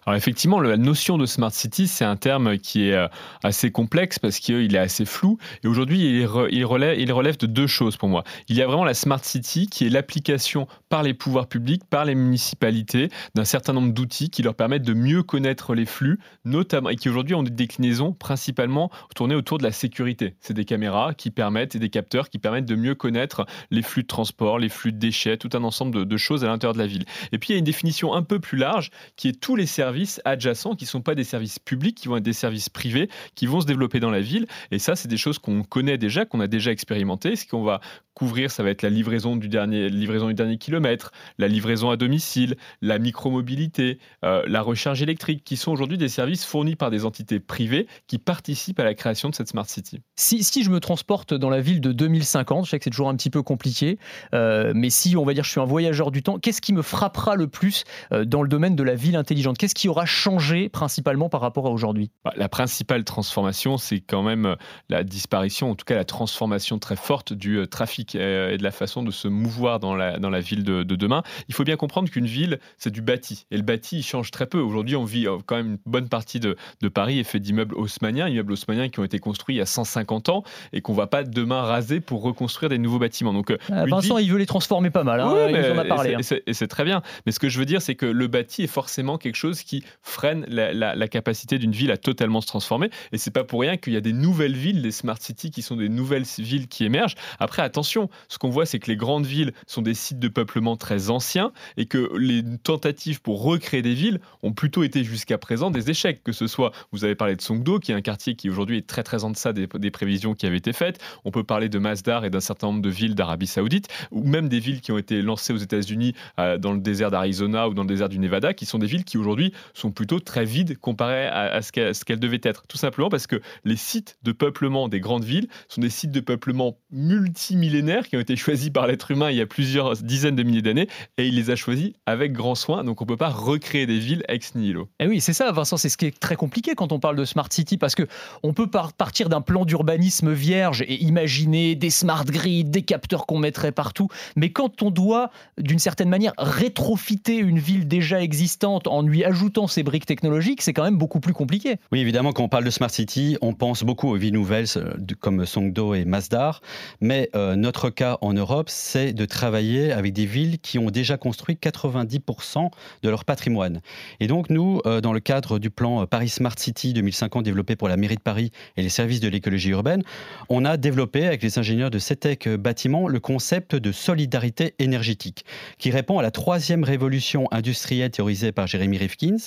Alors 0.05 0.15
effectivement, 0.15 0.59
la 0.59 0.77
notion 0.77 1.17
de 1.17 1.25
Smart 1.25 1.51
City, 1.51 1.87
c'est 1.87 2.05
un 2.05 2.15
terme 2.15 2.59
qui 2.59 2.89
est 2.89 2.93
euh, 2.93 3.07
assez 3.43 3.71
complexe 3.71 4.19
parce 4.19 4.39
qu'il 4.39 4.75
est 4.75 4.79
assez 4.79 5.05
flou. 5.05 5.39
Et 5.63 5.67
aujourd'hui, 5.67 6.21
il, 6.21 6.25
relève 6.65 7.37
de 7.37 7.47
deux 7.47 7.65
choses 7.65 7.97
pour 7.97 8.07
moi. 8.07 8.23
Il 8.49 8.55
y 8.55 8.61
a 8.61 8.67
vraiment 8.67 8.85
la 8.85 8.93
Smart 8.93 9.23
City 9.23 9.65
qui 9.65 9.87
est 9.87 9.89
l'application 9.89 10.67
par 10.89 11.01
les 11.01 11.15
pouvoirs 11.15 11.47
publics, 11.47 11.83
par 11.89 12.05
les 12.05 12.15
municipalités, 12.15 13.09
d'un 13.33 13.45
certain 13.45 13.73
nombre 13.73 13.93
d'outils 13.93 14.29
qui 14.29 14.43
leur 14.43 14.53
permettent 14.53 14.85
de 14.85 14.93
mieux 14.93 15.23
connaître 15.23 15.73
les 15.73 15.85
flux, 15.85 16.19
notamment, 16.45 16.89
et 16.89 16.95
qui 16.95 17.09
aujourd'hui 17.09 17.33
ont 17.33 17.43
des 17.43 17.49
déclinaisons 17.49 18.13
principalement 18.13 18.91
tournées 19.15 19.35
autour 19.35 19.57
de 19.57 19.63
la 19.63 19.71
sécurité. 19.71 20.35
C'est 20.39 20.53
des 20.53 20.65
caméras 20.65 21.15
qui 21.15 21.31
permettent 21.31 21.75
et 21.75 21.79
des 21.79 21.89
capteurs 21.89 22.29
qui 22.29 22.37
permettent 22.37 22.65
de 22.65 22.75
mieux 22.75 22.93
connaître 22.93 23.06
connaître 23.07 23.45
les 23.71 23.83
flux 23.83 24.01
de 24.01 24.07
transport, 24.07 24.59
les 24.59 24.67
flux 24.67 24.91
de 24.91 24.97
déchets, 24.97 25.37
tout 25.37 25.49
un 25.53 25.63
ensemble 25.63 26.05
de, 26.05 26.17
choses 26.17 26.43
à 26.43 26.47
l'intérieur 26.47 26.73
de 26.73 26.79
la 26.79 26.87
ville. 26.87 27.05
Et 27.31 27.37
puis 27.37 27.49
il 27.49 27.53
y 27.53 27.55
a 27.55 27.59
une 27.59 27.63
définition 27.63 28.13
un 28.13 28.21
peu 28.21 28.39
plus 28.39 28.57
large 28.57 28.91
qui 29.15 29.29
est 29.29 29.39
tous 29.39 29.55
les 29.55 29.65
services 29.65 30.19
adjacents 30.25 30.75
qui 30.75 30.83
ne 30.83 30.89
sont 30.89 31.01
pas 31.01 31.15
des 31.15 31.23
services 31.23 31.57
publics, 31.57 31.95
qui 31.95 32.09
vont 32.09 32.17
être 32.17 32.23
des 32.23 32.33
services 32.33 32.67
privés, 32.67 33.09
qui 33.33 33.45
vont 33.45 33.61
se 33.61 33.65
développer 33.65 34.01
dans 34.01 34.11
la 34.11 34.19
ville. 34.19 34.45
Et 34.71 34.79
ça, 34.79 34.97
c'est 34.97 35.07
des 35.07 35.15
choses 35.15 35.39
qu'on 35.39 35.63
connaît 35.63 35.97
déjà, 35.97 36.25
qu'on 36.25 36.41
a 36.41 36.47
déjà 36.47 36.71
expérimenté. 36.71 37.37
Ce 37.37 37.47
qu'on 37.47 37.63
va 37.63 37.79
couvrir, 38.13 38.49
ça 38.49 38.63
va 38.63 38.71
être 38.71 38.81
la 38.81 38.89
livraison 38.89 39.35
du 39.35 39.47
dernier, 39.47 39.89
livraison 39.89 40.27
du 40.27 40.33
dernier 40.33 40.57
kilomètre, 40.57 41.11
la 41.37 41.47
livraison 41.47 41.91
à 41.91 41.97
domicile, 41.97 42.57
la 42.81 42.97
micromobilité, 42.97 43.99
euh, 44.25 44.41
la 44.47 44.63
recharge 44.63 45.03
électrique, 45.03 45.43
qui 45.43 45.55
sont 45.55 45.71
aujourd'hui 45.71 45.99
des 45.99 46.09
services 46.09 46.43
fournis 46.43 46.75
par 46.75 46.89
des 46.89 47.05
entités 47.05 47.39
privées 47.39 47.85
qui 48.07 48.17
participent 48.17 48.79
à 48.79 48.83
la 48.83 48.95
création 48.95 49.29
de 49.29 49.35
cette 49.35 49.49
smart 49.49 49.69
city. 49.69 50.01
Si, 50.15 50.41
je 50.63 50.71
me 50.71 50.79
transporte 50.79 51.35
dans 51.35 51.51
la 51.51 51.61
ville 51.61 51.79
de 51.79 51.91
2050, 51.91 52.65
je 52.65 52.71
sais 52.71 52.79
que 52.79 52.85
c'est 52.85 52.89
toujours 52.97 53.09
un 53.09 53.15
petit 53.15 53.29
peu 53.29 53.43
compliqué, 53.43 53.99
euh, 54.33 54.71
mais 54.75 54.89
si 54.89 55.15
on 55.15 55.23
va 55.23 55.35
dire 55.35 55.43
je 55.43 55.51
suis 55.51 55.61
un 55.61 55.65
voyageur 55.65 56.09
du 56.09 56.23
temps, 56.23 56.39
qu'est-ce 56.39 56.61
qui 56.61 56.73
me 56.73 56.81
frappera 56.81 57.35
le 57.35 57.47
plus 57.47 57.83
euh, 58.11 58.25
dans 58.25 58.41
le 58.41 58.49
domaine 58.49 58.75
de 58.75 58.81
la 58.81 58.95
ville 58.95 59.15
intelligente? 59.15 59.59
Qu'est-ce 59.59 59.75
qui 59.75 59.87
aura 59.87 60.07
changé 60.07 60.67
principalement 60.67 61.29
par 61.29 61.41
rapport 61.41 61.67
à 61.67 61.69
aujourd'hui? 61.69 62.09
Bah, 62.25 62.33
La 62.35 62.49
principale 62.49 63.03
transformation, 63.03 63.77
c'est 63.77 63.99
quand 63.99 64.23
même 64.23 64.55
la 64.89 65.03
disparition, 65.03 65.69
en 65.69 65.75
tout 65.75 65.85
cas 65.85 65.95
la 65.95 66.05
transformation 66.05 66.79
très 66.79 66.95
forte 66.95 67.33
du 67.33 67.67
trafic 67.67 68.15
euh, 68.15 68.49
et 68.49 68.57
de 68.57 68.63
la 68.63 68.71
façon 68.71 69.03
de 69.03 69.11
se 69.11 69.27
mouvoir 69.27 69.79
dans 69.79 69.93
la, 69.93 70.17
dans 70.17 70.31
la 70.31 70.39
ville 70.39 70.63
de, 70.63 70.83
demain. 70.83 71.21
Il 71.49 71.53
faut 71.53 71.63
bien 71.63 71.75
comprendre 71.75 72.09
qu'une 72.09 72.25
ville, 72.25 72.59
c'est 72.79 72.89
du 72.89 73.03
bâti. 73.03 73.45
Et 73.51 73.57
le 73.57 73.63
bâti, 73.63 73.97
il 73.99 74.03
change 74.03 74.31
très 74.31 74.47
peu. 74.47 74.59
Aujourd'hui, 74.59 74.95
on 74.95 75.03
vit 75.03 75.27
euh, 75.27 75.37
quand 75.45 75.57
même 75.57 75.73
une 75.73 75.79
bonne 75.85 76.09
partie 76.09 76.39
de, 76.39 76.55
de 76.81 76.87
Paris 76.87 77.19
est 77.19 77.23
fait 77.23 77.39
d'immeubles 77.39 77.75
haussmanniens, 77.75 78.27
immeubles 78.27 78.53
haussmanniens 78.53 78.89
qui 78.89 78.99
ont 78.99 79.03
été 79.03 79.19
construits 79.19 79.55
il 79.55 79.59
y 79.59 79.61
a 79.61 79.67
150 79.67 80.29
ans 80.29 80.43
et 80.73 80.81
qu'on 80.81 80.93
ne 80.93 80.97
va 80.97 81.05
pas 81.05 81.23
demain 81.23 81.61
raser 81.61 81.99
pour 81.99 82.23
reconstruire 82.23 82.69
des, 82.69 82.77
nouveaux 82.77 82.86
bâtiments. 82.87 83.33
Donc, 83.33 83.53
ah, 83.71 83.85
Vincent, 83.85 84.17
il 84.17 84.31
veut 84.31 84.37
les 84.37 84.45
transformer 84.45 84.89
pas 84.89 85.03
mal. 85.03 85.19
Hein, 85.19 85.49
il 85.49 85.71
en 85.71 85.77
a 85.77 85.85
parlé. 85.85 86.15
Hein. 86.15 86.19
Et 86.45 86.53
c'est 86.53 86.67
très 86.67 86.83
bien. 86.83 87.01
Mais 87.25 87.31
ce 87.31 87.39
que 87.39 87.49
je 87.49 87.59
veux 87.59 87.65
dire, 87.65 87.81
c'est 87.81 87.95
que 87.95 88.05
le 88.05 88.27
bâti 88.27 88.63
est 88.63 88.67
forcément 88.67 89.17
quelque 89.17 89.35
chose 89.35 89.63
qui 89.63 89.83
freine 90.01 90.45
la, 90.47 91.07
capacité 91.07 91.57
d'une 91.57 91.71
ville 91.71 91.91
à 91.91 91.97
totalement 91.97 92.41
se 92.41 92.47
transformer. 92.47 92.89
Et 93.11 93.17
c'est 93.17 93.31
pas 93.31 93.43
pour 93.43 93.61
rien 93.61 93.77
qu'il 93.77 93.93
y 93.93 93.97
a 93.97 94.01
des 94.01 94.13
nouvelles 94.13 94.55
villes, 94.55 94.81
des 94.81 94.91
smart 94.91 95.17
cities, 95.19 95.51
qui 95.51 95.61
sont 95.61 95.75
des 95.75 95.89
nouvelles 95.89 96.25
villes 96.37 96.67
qui 96.67 96.83
émergent. 96.83 97.15
Après, 97.39 97.61
attention, 97.61 98.09
ce 98.27 98.37
qu'on 98.37 98.49
voit, 98.49 98.65
c'est 98.65 98.79
que 98.79 98.89
les 98.89 98.97
grandes 98.97 99.25
villes 99.25 99.53
sont 99.67 99.81
des 99.81 99.93
sites 99.93 100.19
de 100.19 100.27
peuplement 100.27 100.75
très 100.75 101.09
anciens 101.09 101.51
et 101.77 101.85
que 101.85 102.11
les 102.17 102.43
tentatives 102.63 103.21
pour 103.21 103.41
recréer 103.41 103.81
des 103.81 103.93
villes 103.93 104.19
ont 104.43 104.53
plutôt 104.53 104.83
été 104.83 105.03
jusqu'à 105.03 105.37
présent 105.37 105.71
des 105.71 105.89
échecs. 105.89 106.23
Que 106.23 106.31
ce 106.31 106.47
soit, 106.47 106.71
vous 106.91 107.05
avez 107.05 107.15
parlé 107.15 107.35
de 107.35 107.41
Songdo, 107.41 107.79
qui 107.79 107.91
est 107.91 107.95
un 107.95 108.01
quartier 108.01 108.35
qui 108.35 108.49
aujourd'hui 108.49 108.77
est 108.77 108.87
très 108.87 109.03
très 109.03 109.23
en 109.23 109.29
deçà 109.31 109.53
des, 109.53 109.67
des 109.67 109.91
prévisions 109.91 110.33
qui 110.33 110.45
avaient 110.45 110.57
été 110.57 110.73
faites. 110.73 110.99
On 111.25 111.31
peut 111.31 111.43
parler 111.43 111.69
de 111.69 111.79
Masdar 111.79 112.25
et 112.25 112.29
d'un 112.29 112.39
certain 112.39 112.67
nombre 112.67 112.76
de 112.81 112.89
villes 112.89 113.15
d'Arabie 113.15 113.47
Saoudite, 113.47 113.87
ou 114.11 114.23
même 114.23 114.49
des 114.49 114.59
villes 114.59 114.81
qui 114.81 114.91
ont 114.91 114.97
été 114.97 115.21
lancées 115.21 115.53
aux 115.53 115.57
États-Unis 115.57 116.13
euh, 116.39 116.57
dans 116.57 116.73
le 116.73 116.79
désert 116.79 117.11
d'Arizona 117.11 117.69
ou 117.69 117.73
dans 117.73 117.83
le 117.83 117.87
désert 117.87 118.09
du 118.09 118.19
Nevada, 118.19 118.53
qui 118.53 118.65
sont 118.65 118.79
des 118.79 118.87
villes 118.87 119.03
qui 119.03 119.17
aujourd'hui 119.17 119.53
sont 119.73 119.91
plutôt 119.91 120.19
très 120.19 120.45
vides 120.45 120.77
comparées 120.77 121.27
à, 121.27 121.61
ce 121.61 121.71
qu'elles 121.71 122.19
devaient 122.19 122.41
être. 122.43 122.65
Tout 122.67 122.77
simplement 122.77 123.09
parce 123.09 123.27
que 123.27 123.41
les 123.63 123.75
sites 123.75 124.17
de 124.23 124.31
peuplement 124.31 124.87
des 124.87 124.99
grandes 124.99 125.23
villes 125.23 125.47
sont 125.67 125.81
des 125.81 125.89
sites 125.89 126.11
de 126.11 126.19
peuplement 126.19 126.77
multimillénaires 126.91 128.07
qui 128.07 128.17
ont 128.17 128.19
été 128.21 128.35
choisis 128.35 128.69
par 128.69 128.87
l'être 128.87 129.11
humain 129.11 129.31
il 129.31 129.37
y 129.37 129.41
a 129.41 129.45
plusieurs 129.45 129.95
dizaines 129.97 130.35
de 130.35 130.43
milliers 130.43 130.61
d'années 130.61 130.87
et 131.17 131.27
il 131.27 131.35
les 131.35 131.49
a 131.49 131.55
choisis 131.55 131.91
avec 132.05 132.33
grand 132.33 132.55
soin. 132.55 132.83
Donc 132.83 133.01
on 133.01 133.05
ne 133.05 133.07
peut 133.07 133.17
pas 133.17 133.29
recréer 133.29 133.85
des 133.85 133.99
villes 133.99 134.23
ex 134.27 134.55
nihilo. 134.55 134.89
Et 134.99 135.05
eh 135.05 135.07
oui, 135.07 135.21
c'est 135.21 135.33
ça, 135.33 135.51
Vincent, 135.51 135.77
c'est 135.77 135.89
ce 135.89 135.97
qui 135.97 136.05
est 136.05 136.19
très 136.19 136.35
compliqué 136.35 136.75
quand 136.75 136.91
on 136.91 136.99
parle 136.99 137.15
de 137.15 137.25
smart 137.25 137.47
city 137.49 137.77
parce 137.77 137.95
que 137.95 138.03
on 138.43 138.53
peut 138.53 138.67
partir 138.69 139.29
d'un 139.29 139.41
plan 139.41 139.65
d'urbanisme 139.65 140.31
vierge 140.31 140.81
et 140.81 141.03
imaginer 141.03 141.75
des 141.75 141.89
smart 141.89 142.25
grids, 142.25 142.63
des 142.69 142.81
capteurs 142.81 143.25
qu'on 143.25 143.39
mettrait 143.39 143.71
partout, 143.71 144.07
mais 144.35 144.51
quand 144.51 144.81
on 144.81 144.91
doit 144.91 145.31
d'une 145.57 145.79
certaine 145.79 146.09
manière 146.09 146.33
rétrofiter 146.37 147.37
une 147.37 147.59
ville 147.59 147.87
déjà 147.87 148.21
existante 148.21 148.87
en 148.87 149.01
lui 149.01 149.23
ajoutant 149.23 149.67
ces 149.67 149.83
briques 149.83 150.05
technologiques, 150.05 150.61
c'est 150.61 150.73
quand 150.73 150.83
même 150.83 150.97
beaucoup 150.97 151.19
plus 151.19 151.33
compliqué. 151.33 151.77
Oui, 151.91 151.99
évidemment, 151.99 152.31
quand 152.33 152.43
on 152.43 152.49
parle 152.49 152.63
de 152.63 152.69
smart 152.69 152.89
city, 152.89 153.37
on 153.41 153.53
pense 153.53 153.83
beaucoup 153.83 154.09
aux 154.09 154.15
villes 154.15 154.33
nouvelles 154.33 154.67
euh, 154.75 154.93
comme 155.19 155.45
Songdo 155.45 155.93
et 155.93 156.05
Masdar, 156.05 156.61
mais 157.01 157.29
euh, 157.35 157.55
notre 157.55 157.89
cas 157.89 158.17
en 158.21 158.33
Europe, 158.33 158.69
c'est 158.69 159.13
de 159.13 159.25
travailler 159.25 159.91
avec 159.91 160.13
des 160.13 160.25
villes 160.25 160.59
qui 160.59 160.79
ont 160.79 160.89
déjà 160.89 161.17
construit 161.17 161.57
90% 161.61 162.69
de 163.03 163.09
leur 163.09 163.25
patrimoine. 163.25 163.81
Et 164.19 164.27
donc 164.27 164.49
nous, 164.49 164.81
euh, 164.85 165.01
dans 165.01 165.13
le 165.13 165.19
cadre 165.19 165.59
du 165.59 165.69
plan 165.69 166.05
Paris 166.05 166.29
Smart 166.29 166.57
City 166.57 166.93
2050 166.93 167.43
développé 167.43 167.75
pour 167.75 167.87
la 167.87 167.97
mairie 167.97 168.15
de 168.15 168.21
Paris 168.21 168.51
et 168.75 168.81
les 168.81 168.89
services 168.89 169.19
de 169.19 169.27
l'écologie 169.27 169.69
urbaine, 169.69 170.03
on 170.49 170.65
a 170.65 170.77
développé 170.77 171.25
avec 171.25 171.43
les 171.43 171.59
ingénieurs 171.59 171.89
de 171.89 171.99
CETEC 171.99 172.49
Bâtiment 172.57 173.07
le 173.07 173.19
concept 173.19 173.75
de 173.75 173.91
solidarité 173.91 174.73
énergétique, 174.79 175.45
qui 175.77 175.91
répond 175.91 176.19
à 176.19 176.21
la 176.21 176.31
troisième 176.31 176.83
révolution 176.83 177.47
industrielle 177.51 178.11
théorisée 178.11 178.51
par 178.51 178.67
Jeremy 178.67 178.97
Rifkins, 178.97 179.37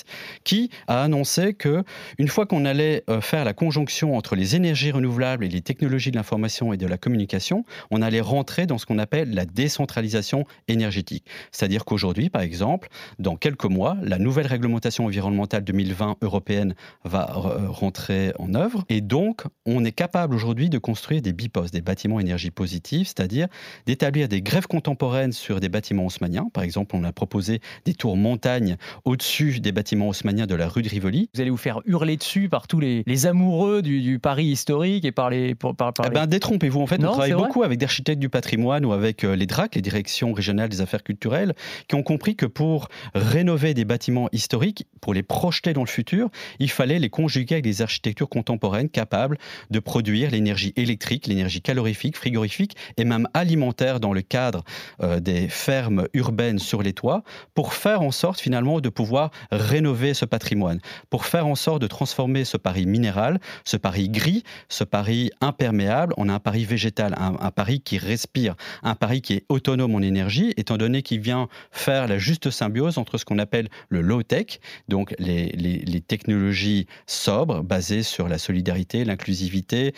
qui 0.43 0.69
a 0.87 1.03
annoncé 1.03 1.53
que 1.53 1.83
une 2.17 2.27
fois 2.27 2.45
qu'on 2.45 2.65
allait 2.65 3.03
euh, 3.09 3.21
faire 3.21 3.45
la 3.45 3.53
conjonction 3.53 4.15
entre 4.15 4.35
les 4.35 4.55
énergies 4.55 4.91
renouvelables 4.91 5.43
et 5.43 5.49
les 5.49 5.61
technologies 5.61 6.11
de 6.11 6.15
l'information 6.15 6.73
et 6.73 6.77
de 6.77 6.87
la 6.87 6.97
communication, 6.97 7.65
on 7.91 8.01
allait 8.01 8.21
rentrer 8.21 8.65
dans 8.65 8.77
ce 8.77 8.85
qu'on 8.85 8.99
appelle 8.99 9.33
la 9.33 9.45
décentralisation 9.45 10.45
énergétique. 10.67 11.25
C'est-à-dire 11.51 11.85
qu'aujourd'hui, 11.85 12.29
par 12.29 12.41
exemple, 12.41 12.87
dans 13.19 13.35
quelques 13.35 13.65
mois, 13.65 13.97
la 14.01 14.17
nouvelle 14.17 14.47
réglementation 14.47 15.05
environnementale 15.05 15.63
2020 15.63 16.17
européenne 16.21 16.75
va 17.03 17.29
euh, 17.35 17.67
rentrer 17.67 18.33
en 18.39 18.53
œuvre 18.53 18.85
et 18.89 19.01
donc 19.01 19.43
on 19.65 19.83
est 19.83 19.91
capable 19.91 20.33
aujourd'hui 20.35 20.69
de 20.69 20.77
construire 20.77 21.21
des 21.21 21.33
BIPOS, 21.33 21.67
des 21.71 21.81
bâtiments 21.81 22.21
énergie 22.21 22.51
positive, 22.51 23.00
c'est-à-dire 23.05 23.47
d'établir 23.85 24.27
des 24.27 24.41
grèves 24.41 24.67
contemporaines 24.67 25.31
sur 25.31 25.59
des 25.59 25.69
bâtiments 25.69 26.05
haussmanniens. 26.05 26.47
Par 26.53 26.63
exemple, 26.63 26.95
on 26.95 27.03
a 27.03 27.11
proposé 27.11 27.59
des 27.85 27.93
tours 27.93 28.17
montagnes 28.17 28.77
au-dessus 29.05 29.59
des 29.59 29.71
bâtiments 29.71 30.09
haussmanniens 30.09 30.47
de 30.47 30.55
la 30.55 30.67
rue 30.67 30.81
de 30.81 30.89
Rivoli. 30.89 31.29
Vous 31.33 31.41
allez 31.41 31.49
vous 31.49 31.57
faire 31.57 31.81
hurler 31.85 32.17
dessus 32.17 32.49
par 32.49 32.67
tous 32.67 32.79
les, 32.79 33.03
amoureux 33.25 33.81
du, 33.81 34.19
Paris 34.19 34.45
historique 34.45 35.05
et 35.05 35.11
par 35.11 35.29
les... 35.29 35.55
Par, 35.55 35.75
par 35.75 35.93
eh 36.05 36.09
ben, 36.09 36.25
détrompez-vous, 36.27 36.81
en 36.81 36.87
fait, 36.87 37.03
on 37.03 37.11
travaille 37.11 37.33
beaucoup 37.33 37.63
avec 37.63 37.77
des 37.77 37.85
architectes 37.85 38.19
du 38.19 38.29
patrimoine 38.29 38.85
ou 38.85 38.93
avec 38.93 39.23
euh, 39.23 39.35
les 39.35 39.45
DRAC, 39.45 39.75
les 39.75 39.81
directions 39.81 40.33
régionales 40.33 40.69
des 40.69 40.81
affaires 40.81 41.03
culturelles, 41.03 41.53
qui 41.87 41.95
ont 41.95 42.03
compris 42.03 42.35
que 42.35 42.45
pour 42.45 42.87
rénover 43.13 43.73
des 43.73 43.85
bâtiments 43.85 44.29
historiques, 44.31 44.85
pour 45.01 45.13
les 45.13 45.23
projeter 45.23 45.73
dans 45.73 45.83
le 45.83 45.87
futur, 45.87 46.29
il 46.59 46.69
fallait 46.69 46.99
les 46.99 47.09
conjuguer 47.09 47.55
avec 47.55 47.63
des 47.63 47.81
architectures 47.81 48.29
contemporaines 48.29 48.89
capables 48.89 49.37
de 49.69 49.79
produire 49.79 50.31
l'énergie 50.31 50.73
électrique, 50.75 51.27
l'énergie 51.27 51.61
calorifique, 51.61 52.17
frigorifique 52.17 52.75
et 52.97 53.03
même 53.03 53.27
alimentaire 53.33 53.99
dans 53.99 54.13
le 54.13 54.21
cadre 54.21 54.63
euh, 55.01 55.19
des 55.19 55.47
fermes 55.47 56.07
urbaines 56.13 56.59
sur 56.59 56.81
les 56.81 56.93
toits 56.93 57.23
pour 57.53 57.73
faire 57.73 58.01
en 58.01 58.11
sorte 58.11 58.39
finalement 58.39 58.79
de 58.79 58.89
pouvoir 58.89 59.31
rénover 59.51 60.13
ce 60.13 60.25
patrimoine, 60.25 60.79
pour 61.09 61.25
faire 61.25 61.47
en 61.47 61.55
sorte 61.55 61.81
de 61.81 61.87
transformer 61.87 62.45
ce 62.45 62.57
Paris 62.57 62.85
minéral, 62.85 63.39
ce 63.65 63.77
Paris 63.77 64.09
gris, 64.09 64.43
ce 64.69 64.83
Paris 64.83 65.31
imperméable. 65.41 66.13
En 66.17 66.29
un 66.29 66.39
Paris 66.39 66.65
végétal, 66.65 67.15
un, 67.17 67.51
Paris 67.51 67.81
qui 67.81 67.97
respire, 67.97 68.55
un 68.83 68.95
Paris 68.95 69.21
qui 69.21 69.33
est 69.33 69.45
autonome 69.49 69.95
en 69.95 70.01
énergie, 70.01 70.53
étant 70.57 70.77
donné 70.77 71.01
qu'il 71.01 71.19
vient 71.19 71.47
faire 71.71 72.07
la 72.07 72.17
juste 72.17 72.49
symbiose 72.49 72.97
entre 72.97 73.17
ce 73.17 73.25
qu'on 73.25 73.39
appelle 73.39 73.69
le 73.89 74.01
low-tech, 74.01 74.59
donc 74.87 75.13
les, 75.19 75.47
les, 75.49 76.01
technologies 76.01 76.87
sobres 77.05 77.61
basées 77.63 78.03
sur 78.03 78.27
la 78.27 78.37
solidarité, 78.37 79.05
l'inclusivité, 79.05 79.93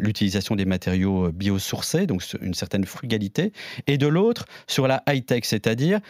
l'utilisation 0.00 0.54
des 0.54 0.64
matériaux 0.64 1.32
biosourcés, 1.32 1.77
donc 2.06 2.22
une 2.40 2.54
certaine 2.54 2.84
frugalité, 2.84 3.52
et 3.86 3.98
de 3.98 4.06
l'autre 4.06 4.46
sur 4.66 4.88
la 4.88 5.02
high-tech, 5.08 5.44
c'est-à-dire 5.44 6.00